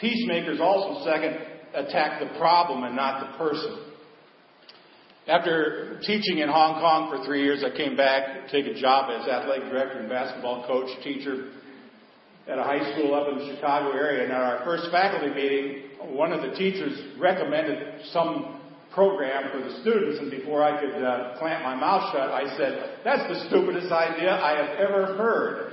Peacemakers 0.00 0.58
also, 0.60 1.04
second, 1.04 1.36
attack 1.74 2.20
the 2.20 2.38
problem 2.38 2.82
and 2.82 2.96
not 2.96 3.30
the 3.30 3.38
person. 3.38 3.92
After 5.28 6.00
teaching 6.04 6.38
in 6.38 6.48
Hong 6.48 6.80
Kong 6.80 7.08
for 7.08 7.24
three 7.24 7.44
years, 7.44 7.62
I 7.64 7.76
came 7.76 7.96
back 7.96 8.46
to 8.46 8.50
take 8.50 8.66
a 8.66 8.80
job 8.80 9.10
as 9.10 9.28
athletic 9.28 9.70
director 9.70 9.98
and 9.98 10.08
basketball 10.08 10.66
coach, 10.66 10.90
teacher 11.04 11.52
at 12.48 12.58
a 12.58 12.62
high 12.62 12.92
school 12.92 13.14
up 13.14 13.28
in 13.28 13.38
the 13.38 13.54
Chicago 13.54 13.92
area. 13.92 14.24
And 14.24 14.32
at 14.32 14.40
our 14.40 14.64
first 14.64 14.90
faculty 14.90 15.32
meeting, 15.34 15.82
one 16.14 16.32
of 16.32 16.42
the 16.42 16.56
teachers 16.56 17.18
recommended 17.18 18.06
some 18.12 18.60
program 18.92 19.50
for 19.52 19.58
the 19.66 19.80
students. 19.80 20.18
And 20.20 20.30
before 20.30 20.62
I 20.62 20.80
could 20.80 21.02
uh, 21.02 21.38
clamp 21.38 21.62
my 21.64 21.74
mouth 21.74 22.12
shut, 22.12 22.30
I 22.30 22.56
said, 22.56 22.98
That's 23.04 23.28
the 23.28 23.48
stupidest 23.48 23.92
idea 23.92 24.32
I 24.32 24.56
have 24.56 24.78
ever 24.78 25.16
heard. 25.16 25.72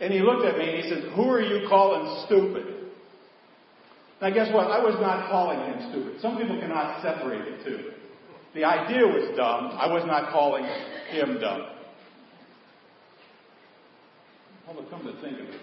And 0.00 0.12
he 0.12 0.20
looked 0.20 0.44
at 0.44 0.58
me 0.58 0.68
and 0.68 0.82
he 0.82 0.88
said, 0.90 1.12
Who 1.14 1.30
are 1.30 1.40
you 1.40 1.68
calling 1.68 2.24
stupid? 2.26 2.90
Now, 4.20 4.30
guess 4.30 4.52
what? 4.52 4.70
I 4.70 4.78
was 4.78 4.94
not 5.00 5.30
calling 5.30 5.58
him 5.58 5.90
stupid. 5.90 6.20
Some 6.20 6.38
people 6.38 6.60
cannot 6.60 7.02
separate 7.02 7.58
the 7.58 7.64
two. 7.64 7.90
The 8.54 8.64
idea 8.64 9.06
was 9.06 9.34
dumb. 9.36 9.72
I 9.78 9.92
was 9.92 10.04
not 10.06 10.30
calling 10.30 10.64
him 11.10 11.40
dumb. 11.40 11.66
Well, 14.66 14.86
come 14.90 15.02
to 15.02 15.20
think 15.20 15.40
of 15.40 15.46
it. 15.46 15.60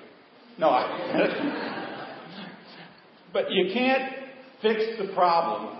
No, 0.58 0.70
I. 0.70 2.16
but 3.34 3.52
you 3.52 3.72
can't 3.74 4.14
fix 4.62 4.82
the 5.00 5.14
problem 5.14 5.78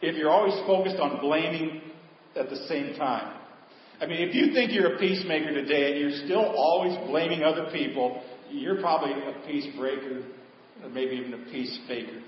if 0.00 0.16
you're 0.16 0.30
always 0.30 0.54
focused 0.66 0.96
on 0.96 1.20
blaming 1.20 1.82
at 2.36 2.48
the 2.48 2.56
same 2.68 2.96
time. 2.96 3.40
I 4.00 4.06
mean, 4.06 4.28
if 4.28 4.34
you 4.34 4.52
think 4.52 4.72
you're 4.72 4.94
a 4.94 4.98
peacemaker 4.98 5.52
today 5.52 5.92
and 5.92 6.00
you're 6.00 6.24
still 6.26 6.44
always 6.44 6.96
blaming 7.08 7.42
other 7.42 7.70
people, 7.72 8.22
you're 8.50 8.80
probably 8.80 9.12
a 9.12 9.46
peace 9.46 9.66
breaker, 9.76 10.22
or 10.82 10.90
maybe 10.90 11.16
even 11.16 11.34
a 11.34 11.44
peace 11.50 11.78
faker. 11.88 12.22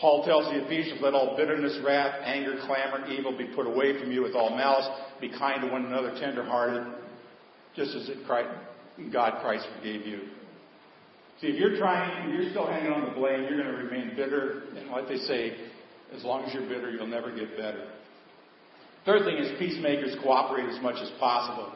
Paul 0.00 0.24
tells 0.24 0.44
the 0.44 0.64
Ephesians, 0.64 1.00
let 1.02 1.12
all 1.12 1.36
bitterness, 1.36 1.76
wrath, 1.84 2.14
anger, 2.24 2.56
clamor, 2.66 3.04
evil 3.08 3.36
be 3.36 3.48
put 3.54 3.66
away 3.66 4.00
from 4.00 4.12
you 4.12 4.22
with 4.22 4.34
all 4.34 4.56
malice. 4.56 4.88
Be 5.20 5.28
kind 5.28 5.60
to 5.62 5.66
one 5.66 5.86
another, 5.86 6.16
tenderhearted, 6.20 6.86
just 7.78 7.94
as 7.94 8.10
Christ, 8.26 8.50
God 9.12 9.40
Christ 9.40 9.66
forgave 9.76 10.04
you. 10.04 10.20
See, 11.40 11.46
if 11.46 11.56
you're 11.56 11.78
trying, 11.78 12.28
if 12.28 12.34
you're 12.34 12.50
still 12.50 12.66
hanging 12.66 12.92
on 12.92 13.04
the 13.04 13.12
blame, 13.12 13.46
you're 13.48 13.62
going 13.62 13.72
to 13.72 13.84
remain 13.84 14.16
bitter. 14.16 14.64
And 14.76 14.90
like 14.90 15.06
they 15.06 15.18
say, 15.18 15.56
as 16.14 16.24
long 16.24 16.42
as 16.42 16.52
you're 16.52 16.68
bitter, 16.68 16.90
you'll 16.90 17.06
never 17.06 17.34
get 17.34 17.56
better. 17.56 17.88
Third 19.06 19.24
thing 19.24 19.38
is 19.38 19.56
peacemakers 19.58 20.16
cooperate 20.22 20.68
as 20.68 20.82
much 20.82 20.96
as 21.00 21.08
possible. 21.20 21.72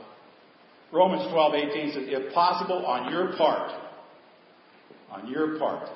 Romans 0.92 1.22
12:18 1.32 1.94
says, 1.94 2.02
if 2.08 2.34
possible, 2.34 2.84
on 2.84 3.12
your 3.12 3.36
part, 3.36 3.70
on 5.10 5.28
your 5.28 5.58
part, 5.58 5.88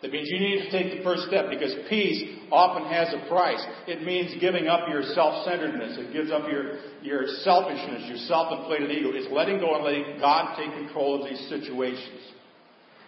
that 0.00 0.12
means 0.12 0.28
you 0.30 0.38
need 0.38 0.62
to 0.62 0.70
take 0.70 0.96
the 0.96 1.02
first 1.02 1.26
step 1.26 1.50
because 1.50 1.74
peace 1.88 2.22
often 2.52 2.88
has 2.88 3.12
a 3.12 3.28
price. 3.28 3.64
It 3.88 4.02
means 4.02 4.40
giving 4.40 4.68
up 4.68 4.88
your 4.88 5.02
self-centeredness. 5.02 5.98
It 5.98 6.12
gives 6.12 6.30
up 6.30 6.48
your, 6.48 6.78
your 7.02 7.26
selfishness, 7.42 8.04
your 8.06 8.18
self-inflated 8.28 8.90
ego. 8.92 9.10
It's 9.12 9.32
letting 9.32 9.58
go 9.58 9.74
and 9.74 9.84
letting 9.84 10.20
God 10.20 10.56
take 10.56 10.72
control 10.72 11.20
of 11.20 11.28
these 11.28 11.48
situations. 11.48 12.20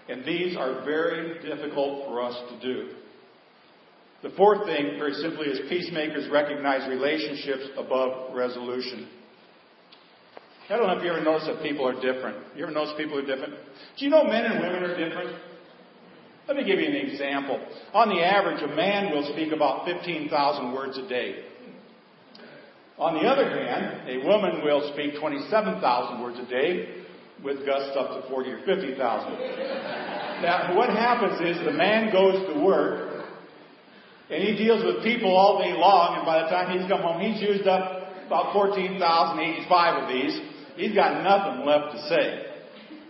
And 0.08 0.24
these 0.24 0.56
are 0.56 0.84
very 0.84 1.38
difficult 1.46 2.08
for 2.08 2.22
us 2.22 2.34
to 2.50 2.60
do. 2.60 2.90
The 4.24 4.30
fourth 4.36 4.66
thing, 4.66 4.98
very 4.98 5.14
simply, 5.14 5.46
is 5.46 5.60
peacemakers 5.68 6.28
recognize 6.30 6.88
relationships 6.88 7.70
above 7.78 8.34
resolution. 8.34 9.08
I 10.68 10.76
don't 10.76 10.88
know 10.88 10.98
if 10.98 11.04
you 11.04 11.10
ever 11.10 11.22
notice 11.22 11.46
that 11.46 11.62
people 11.62 11.86
are 11.86 11.94
different. 11.94 12.36
You 12.56 12.64
ever 12.64 12.72
notice 12.72 12.94
people 12.96 13.18
are 13.18 13.26
different? 13.26 13.54
Do 13.98 14.04
you 14.04 14.10
know 14.10 14.24
men 14.24 14.44
and 14.44 14.60
women 14.60 14.82
are 14.82 14.96
different? 14.96 15.36
Let 16.50 16.56
me 16.56 16.64
give 16.64 16.80
you 16.80 16.88
an 16.88 16.96
example. 16.96 17.64
On 17.94 18.08
the 18.08 18.26
average, 18.26 18.60
a 18.60 18.74
man 18.74 19.12
will 19.14 19.22
speak 19.32 19.52
about 19.52 19.86
15,000 19.86 20.72
words 20.72 20.98
a 20.98 21.06
day. 21.06 21.44
On 22.98 23.14
the 23.14 23.20
other 23.20 23.48
hand, 23.48 24.10
a 24.10 24.26
woman 24.26 24.64
will 24.64 24.90
speak 24.92 25.20
27,000 25.20 26.20
words 26.20 26.40
a 26.40 26.50
day 26.50 27.04
with 27.44 27.64
gusts 27.64 27.96
up 27.96 28.20
to 28.20 28.28
40 28.28 28.50
or 28.50 28.58
50,000. 28.66 28.98
now, 30.42 30.74
what 30.76 30.90
happens 30.90 31.38
is 31.40 31.64
the 31.64 31.70
man 31.70 32.10
goes 32.10 32.52
to 32.52 32.64
work 32.64 33.26
and 34.28 34.42
he 34.42 34.56
deals 34.56 34.82
with 34.82 35.04
people 35.04 35.30
all 35.30 35.62
day 35.62 35.72
long, 35.72 36.16
and 36.16 36.26
by 36.26 36.42
the 36.42 36.48
time 36.48 36.76
he's 36.76 36.88
come 36.90 37.02
home, 37.02 37.20
he's 37.20 37.40
used 37.40 37.68
up 37.68 38.26
about 38.26 38.52
14,085 38.54 40.02
of 40.02 40.08
these. 40.08 40.40
He's 40.74 40.96
got 40.96 41.22
nothing 41.22 41.64
left 41.64 41.94
to 41.94 42.08
say. 42.08 42.50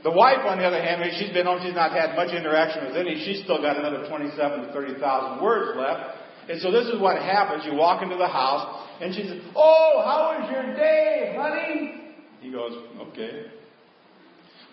The 0.02 0.10
wife, 0.10 0.40
on 0.46 0.58
the 0.58 0.64
other 0.64 0.80
hand, 0.80 1.02
she's 1.18 1.32
been 1.32 1.44
home, 1.44 1.60
she's 1.62 1.74
not 1.74 1.92
had 1.92 2.16
much 2.16 2.32
interaction 2.32 2.86
with 2.86 2.96
any, 2.96 3.22
she's 3.24 3.44
still 3.44 3.60
got 3.60 3.76
another 3.76 4.08
27 4.08 4.66
to 4.66 4.72
30,000 4.72 5.44
words 5.44 5.76
left. 5.76 6.16
And 6.48 6.60
so 6.60 6.72
this 6.72 6.86
is 6.86 6.98
what 6.98 7.20
happens. 7.20 7.64
You 7.66 7.74
walk 7.74 8.02
into 8.02 8.16
the 8.16 8.26
house, 8.26 8.88
and 9.00 9.14
she 9.14 9.22
says, 9.22 9.40
Oh, 9.54 10.02
how 10.04 10.40
was 10.40 10.50
your 10.50 10.74
day, 10.74 11.36
honey? 11.38 12.14
He 12.40 12.50
goes, 12.50 12.72
Okay. 13.08 13.46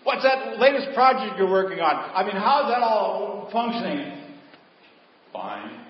What's 0.04 0.22
that 0.22 0.58
latest 0.58 0.94
project 0.94 1.38
you're 1.38 1.50
working 1.50 1.80
on? 1.80 1.92
I 2.14 2.22
mean, 2.24 2.36
how's 2.36 2.70
that 2.70 2.82
all 2.82 3.50
functioning? 3.52 4.24
Fine. 5.32 5.84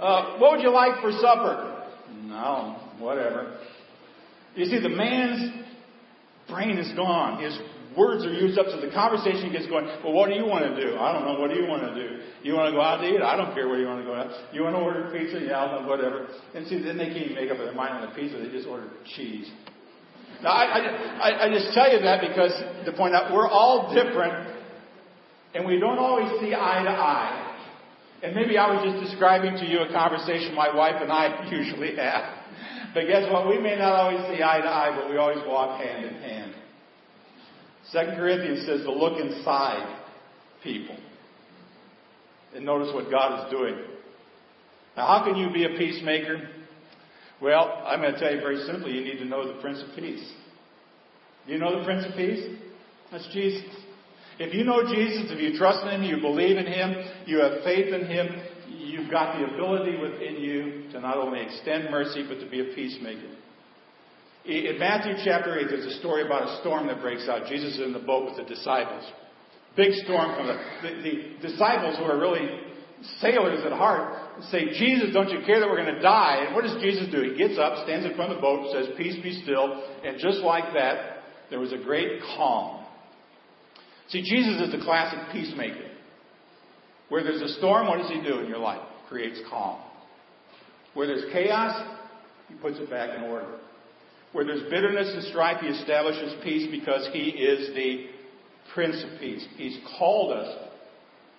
Uh, 0.00 0.38
what 0.38 0.52
would 0.52 0.62
you 0.62 0.70
like 0.70 1.00
for 1.00 1.12
supper? 1.12 1.86
No, 2.24 2.76
whatever. 2.98 3.58
You 4.56 4.64
see, 4.66 4.80
the 4.80 4.88
man's 4.88 5.64
brain 6.48 6.78
is 6.78 6.92
gone. 6.96 7.42
His 7.42 7.56
words 7.96 8.24
are 8.24 8.32
used 8.32 8.58
up, 8.58 8.66
so 8.70 8.80
the 8.80 8.92
conversation 8.92 9.52
gets 9.52 9.66
going. 9.66 9.86
Well, 10.02 10.12
what 10.12 10.28
do 10.28 10.34
you 10.34 10.44
want 10.44 10.64
to 10.64 10.74
do? 10.74 10.96
I 10.98 11.12
don't 11.12 11.24
know. 11.24 11.40
What 11.40 11.50
do 11.50 11.56
you 11.56 11.66
want 11.66 11.82
to 11.82 11.94
do? 11.94 12.20
You 12.42 12.54
want 12.54 12.70
to 12.70 12.76
go 12.76 12.82
out 12.82 13.00
to 13.00 13.08
eat? 13.08 13.22
I 13.22 13.36
don't 13.36 13.54
care 13.54 13.68
where 13.68 13.80
you 13.80 13.86
want 13.86 14.00
to 14.00 14.06
go 14.06 14.14
out. 14.14 14.30
You 14.52 14.62
want 14.62 14.76
to 14.76 14.82
order 14.82 15.10
pizza? 15.12 15.40
Yeah, 15.40 15.86
whatever. 15.86 16.28
And 16.54 16.66
see, 16.66 16.82
then 16.82 16.98
they 16.98 17.06
can't 17.06 17.30
even 17.30 17.36
make 17.36 17.50
up 17.50 17.58
their 17.58 17.74
mind 17.74 17.94
on 17.94 18.08
the 18.08 18.14
pizza. 18.14 18.38
They 18.38 18.50
just 18.50 18.66
order 18.66 18.90
cheese. 19.16 19.50
Now, 20.42 20.50
I, 20.50 20.78
I, 21.22 21.46
I 21.46 21.48
just 21.48 21.72
tell 21.72 21.90
you 21.90 22.00
that 22.02 22.20
because 22.20 22.52
to 22.84 22.92
point 22.92 23.14
out 23.14 23.32
we're 23.32 23.48
all 23.48 23.94
different, 23.94 24.54
and 25.54 25.64
we 25.64 25.78
don't 25.78 25.98
always 25.98 26.28
see 26.40 26.52
eye 26.52 26.82
to 26.82 26.90
eye. 26.90 27.44
And 28.22 28.34
maybe 28.34 28.56
I 28.56 28.72
was 28.72 28.80
just 28.88 29.10
describing 29.10 29.54
to 29.60 29.66
you 29.66 29.80
a 29.80 29.92
conversation 29.92 30.54
my 30.54 30.74
wife 30.74 30.96
and 31.00 31.12
I 31.12 31.48
usually 31.52 31.94
have. 31.96 32.44
But 32.94 33.06
guess 33.06 33.30
what? 33.30 33.48
We 33.48 33.58
may 33.58 33.76
not 33.76 33.92
always 33.92 34.20
see 34.32 34.42
eye 34.42 34.60
to 34.60 34.68
eye, 34.68 34.96
but 34.96 35.10
we 35.10 35.18
always 35.18 35.44
walk 35.46 35.80
hand 35.80 36.06
in 36.06 36.14
hand. 36.22 36.54
Second 37.90 38.16
Corinthians 38.16 38.66
says 38.66 38.82
to 38.82 38.92
look 38.92 39.20
inside 39.20 40.02
people 40.62 40.96
and 42.54 42.64
notice 42.64 42.92
what 42.94 43.10
God 43.10 43.46
is 43.46 43.50
doing. 43.50 43.76
Now, 44.96 45.06
how 45.06 45.24
can 45.24 45.36
you 45.36 45.52
be 45.52 45.64
a 45.64 45.76
peacemaker? 45.76 46.48
Well, 47.42 47.82
I'm 47.84 48.00
going 48.00 48.14
to 48.14 48.18
tell 48.18 48.32
you 48.32 48.40
very 48.40 48.64
simply, 48.64 48.92
you 48.92 49.02
need 49.02 49.18
to 49.18 49.24
know 49.24 49.46
the 49.46 49.60
Prince 49.60 49.82
of 49.82 49.94
Peace. 49.96 50.32
Do 51.46 51.52
you 51.52 51.58
know 51.58 51.78
the 51.78 51.84
Prince 51.84 52.06
of 52.06 52.14
Peace? 52.14 52.56
That's 53.10 53.28
Jesus. 53.32 53.64
If 54.38 54.54
you 54.54 54.64
know 54.64 54.82
Jesus, 54.82 55.30
if 55.30 55.40
you 55.40 55.58
trust 55.58 55.84
in 55.84 56.00
Him, 56.00 56.02
you 56.02 56.20
believe 56.20 56.56
in 56.56 56.66
Him, 56.66 56.94
you 57.26 57.38
have 57.40 57.62
faith 57.64 57.92
in 57.92 58.06
Him, 58.06 58.28
you've 58.68 59.10
got 59.10 59.38
the 59.38 59.44
ability 59.44 59.96
within 59.96 60.36
you 60.36 60.90
to 60.92 61.00
not 61.00 61.16
only 61.16 61.40
extend 61.40 61.90
mercy, 61.90 62.24
but 62.26 62.40
to 62.40 62.50
be 62.50 62.60
a 62.60 62.74
peacemaker. 62.74 63.30
In 64.44 64.78
Matthew 64.78 65.14
chapter 65.24 65.58
8, 65.58 65.66
there's 65.70 65.86
a 65.86 65.98
story 66.00 66.26
about 66.26 66.46
a 66.46 66.60
storm 66.60 66.86
that 66.88 67.00
breaks 67.00 67.26
out. 67.28 67.48
Jesus 67.48 67.74
is 67.74 67.80
in 67.80 67.94
the 67.94 67.98
boat 67.98 68.26
with 68.26 68.36
the 68.36 68.54
disciples. 68.54 69.02
Big 69.74 69.92
storm 70.04 70.36
comes 70.36 70.50
up. 70.50 70.60
The, 70.82 70.90
the 71.00 71.48
disciples, 71.48 71.96
who 71.96 72.04
are 72.04 72.18
really 72.18 72.46
sailors 73.20 73.64
at 73.64 73.72
heart, 73.72 74.42
say, 74.50 74.66
Jesus, 74.78 75.14
don't 75.14 75.30
you 75.30 75.40
care 75.46 75.60
that 75.60 75.68
we're 75.68 75.82
going 75.82 75.94
to 75.94 76.02
die? 76.02 76.44
And 76.44 76.54
what 76.54 76.64
does 76.64 76.80
Jesus 76.82 77.10
do? 77.10 77.22
He 77.22 77.38
gets 77.38 77.58
up, 77.58 77.84
stands 77.84 78.04
in 78.04 78.14
front 78.16 78.32
of 78.32 78.36
the 78.36 78.42
boat, 78.42 78.70
says, 78.70 78.94
Peace 78.98 79.16
be 79.22 79.42
still. 79.42 79.82
And 80.04 80.18
just 80.20 80.38
like 80.40 80.74
that, 80.74 81.22
there 81.48 81.58
was 81.58 81.72
a 81.72 81.78
great 81.78 82.20
calm. 82.36 82.84
See, 84.08 84.20
Jesus 84.22 84.60
is 84.60 84.72
the 84.72 84.84
classic 84.84 85.20
peacemaker. 85.32 85.90
Where 87.08 87.24
there's 87.24 87.40
a 87.40 87.54
storm, 87.54 87.86
what 87.88 87.96
does 87.96 88.10
he 88.10 88.20
do 88.20 88.40
in 88.40 88.48
your 88.48 88.58
life? 88.58 88.82
Creates 89.08 89.40
calm. 89.48 89.80
Where 90.92 91.06
there's 91.06 91.32
chaos, 91.32 91.98
he 92.48 92.54
puts 92.56 92.78
it 92.78 92.90
back 92.90 93.16
in 93.16 93.24
order. 93.24 93.58
Where 94.34 94.44
there's 94.44 94.68
bitterness 94.68 95.12
and 95.14 95.22
strife, 95.26 95.60
he 95.60 95.68
establishes 95.68 96.34
peace 96.42 96.66
because 96.68 97.08
he 97.12 97.20
is 97.20 97.72
the 97.72 98.06
Prince 98.74 99.04
of 99.04 99.20
Peace. 99.20 99.46
He's 99.56 99.78
called 99.96 100.32
us 100.32 100.58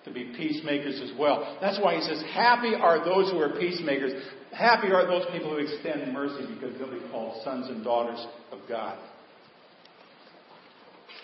to 0.06 0.10
be 0.10 0.32
peacemakers 0.34 0.98
as 1.02 1.12
well. 1.18 1.58
That's 1.60 1.78
why 1.78 1.96
he 1.96 2.00
says, 2.00 2.24
Happy 2.32 2.74
are 2.74 3.04
those 3.04 3.30
who 3.30 3.38
are 3.38 3.50
peacemakers. 3.50 4.14
Happy 4.50 4.86
are 4.92 5.06
those 5.06 5.26
people 5.30 5.50
who 5.50 5.58
extend 5.58 6.10
mercy 6.10 6.46
because 6.54 6.78
they'll 6.78 6.90
be 6.90 7.06
called 7.10 7.44
sons 7.44 7.68
and 7.68 7.84
daughters 7.84 8.26
of 8.50 8.60
God. 8.66 8.98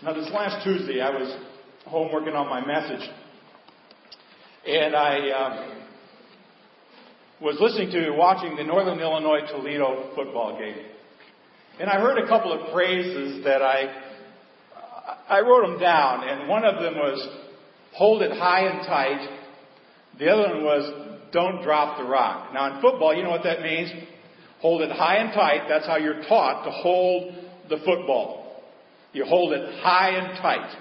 Now, 0.02 0.12
this 0.12 0.28
last 0.30 0.62
Tuesday, 0.64 1.00
I 1.00 1.08
was 1.08 1.34
home 1.86 2.12
working 2.12 2.34
on 2.34 2.50
my 2.50 2.60
message, 2.66 3.08
and 4.66 4.94
I 4.94 5.30
um, 5.30 5.82
was 7.40 7.56
listening 7.60 7.92
to, 7.92 8.10
watching 8.10 8.56
the 8.56 8.64
Northern 8.64 9.00
Illinois 9.00 9.46
Toledo 9.50 10.10
football 10.14 10.58
game. 10.58 10.91
And 11.80 11.88
I 11.88 12.00
heard 12.00 12.18
a 12.18 12.28
couple 12.28 12.52
of 12.52 12.72
phrases 12.72 13.44
that 13.44 13.62
I, 13.62 14.02
I 15.28 15.40
wrote 15.40 15.66
them 15.66 15.80
down, 15.80 16.28
and 16.28 16.48
one 16.48 16.64
of 16.64 16.82
them 16.82 16.94
was, 16.94 17.28
hold 17.92 18.22
it 18.22 18.32
high 18.32 18.66
and 18.68 18.86
tight. 18.86 19.38
The 20.18 20.28
other 20.28 20.54
one 20.54 20.64
was, 20.64 21.18
don't 21.32 21.62
drop 21.62 21.98
the 21.98 22.04
rock. 22.04 22.52
Now 22.52 22.76
in 22.76 22.82
football, 22.82 23.14
you 23.14 23.22
know 23.22 23.30
what 23.30 23.44
that 23.44 23.62
means? 23.62 23.90
Hold 24.60 24.82
it 24.82 24.92
high 24.92 25.16
and 25.16 25.32
tight. 25.32 25.66
That's 25.68 25.86
how 25.86 25.96
you're 25.96 26.22
taught 26.28 26.64
to 26.64 26.70
hold 26.70 27.34
the 27.68 27.78
football. 27.78 28.62
You 29.12 29.24
hold 29.24 29.52
it 29.52 29.80
high 29.80 30.10
and 30.10 30.38
tight. 30.38 30.76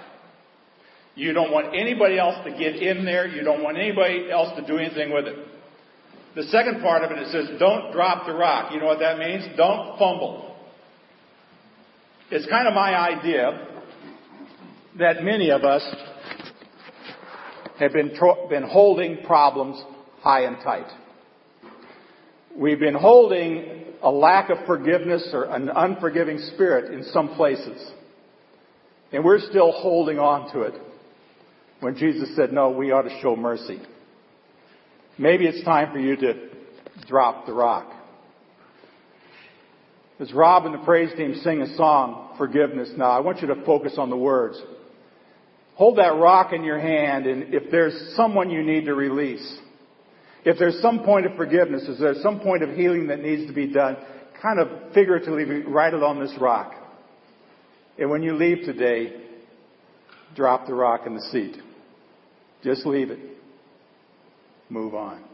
You 1.14 1.32
don't 1.32 1.50
want 1.50 1.74
anybody 1.74 2.18
else 2.18 2.36
to 2.44 2.50
get 2.50 2.76
in 2.76 3.04
there. 3.04 3.26
You 3.26 3.42
don't 3.42 3.62
want 3.62 3.76
anybody 3.76 4.30
else 4.30 4.58
to 4.58 4.66
do 4.66 4.78
anything 4.78 5.12
with 5.12 5.26
it. 5.26 5.36
The 6.34 6.44
second 6.44 6.80
part 6.80 7.02
of 7.02 7.10
it, 7.10 7.18
it 7.18 7.32
says, 7.32 7.58
don't 7.58 7.92
drop 7.92 8.26
the 8.26 8.32
rock. 8.32 8.72
You 8.72 8.80
know 8.80 8.86
what 8.86 9.00
that 9.00 9.18
means? 9.18 9.44
Don't 9.56 9.98
fumble. 9.98 10.51
It's 12.34 12.46
kind 12.46 12.66
of 12.66 12.72
my 12.72 12.98
idea 12.98 13.66
that 14.98 15.22
many 15.22 15.50
of 15.50 15.64
us 15.64 15.84
have 17.78 17.92
been, 17.92 18.14
tro- 18.16 18.48
been 18.48 18.62
holding 18.62 19.18
problems 19.26 19.78
high 20.22 20.44
and 20.44 20.56
tight. 20.64 20.86
We've 22.56 22.80
been 22.80 22.94
holding 22.94 23.84
a 24.02 24.10
lack 24.10 24.48
of 24.48 24.64
forgiveness 24.66 25.28
or 25.34 25.44
an 25.44 25.68
unforgiving 25.76 26.38
spirit 26.54 26.94
in 26.94 27.04
some 27.12 27.34
places. 27.34 27.92
And 29.12 29.22
we're 29.22 29.40
still 29.50 29.70
holding 29.70 30.18
on 30.18 30.50
to 30.54 30.62
it. 30.62 30.74
When 31.80 31.96
Jesus 31.98 32.34
said, 32.34 32.50
no, 32.50 32.70
we 32.70 32.92
ought 32.92 33.02
to 33.02 33.20
show 33.20 33.36
mercy. 33.36 33.78
Maybe 35.18 35.44
it's 35.44 35.62
time 35.66 35.92
for 35.92 35.98
you 35.98 36.16
to 36.16 36.48
drop 37.06 37.44
the 37.44 37.52
rock. 37.52 37.92
As 40.22 40.32
Rob 40.32 40.66
and 40.66 40.74
the 40.74 40.84
praise 40.84 41.10
team 41.16 41.34
sing 41.42 41.62
a 41.62 41.76
song, 41.76 42.36
Forgiveness 42.38 42.92
Now, 42.96 43.10
I 43.10 43.18
want 43.18 43.40
you 43.40 43.48
to 43.48 43.64
focus 43.64 43.94
on 43.98 44.08
the 44.08 44.16
words. 44.16 44.56
Hold 45.74 45.98
that 45.98 46.14
rock 46.14 46.52
in 46.52 46.62
your 46.62 46.78
hand, 46.78 47.26
and 47.26 47.52
if 47.52 47.72
there's 47.72 48.14
someone 48.14 48.48
you 48.48 48.62
need 48.62 48.84
to 48.84 48.94
release, 48.94 49.58
if 50.44 50.60
there's 50.60 50.80
some 50.80 51.02
point 51.02 51.26
of 51.26 51.34
forgiveness, 51.34 51.86
if 51.88 51.98
there's 51.98 52.22
some 52.22 52.38
point 52.38 52.62
of 52.62 52.70
healing 52.70 53.08
that 53.08 53.18
needs 53.18 53.48
to 53.48 53.52
be 53.52 53.66
done, 53.66 53.96
kind 54.40 54.60
of 54.60 54.92
figuratively 54.94 55.64
write 55.64 55.92
it 55.92 56.04
on 56.04 56.20
this 56.20 56.32
rock. 56.40 56.72
And 57.98 58.08
when 58.08 58.22
you 58.22 58.34
leave 58.34 58.64
today, 58.64 59.24
drop 60.36 60.68
the 60.68 60.74
rock 60.74 61.04
in 61.04 61.16
the 61.16 61.22
seat. 61.32 61.56
Just 62.62 62.86
leave 62.86 63.10
it. 63.10 63.18
Move 64.70 64.94
on. 64.94 65.31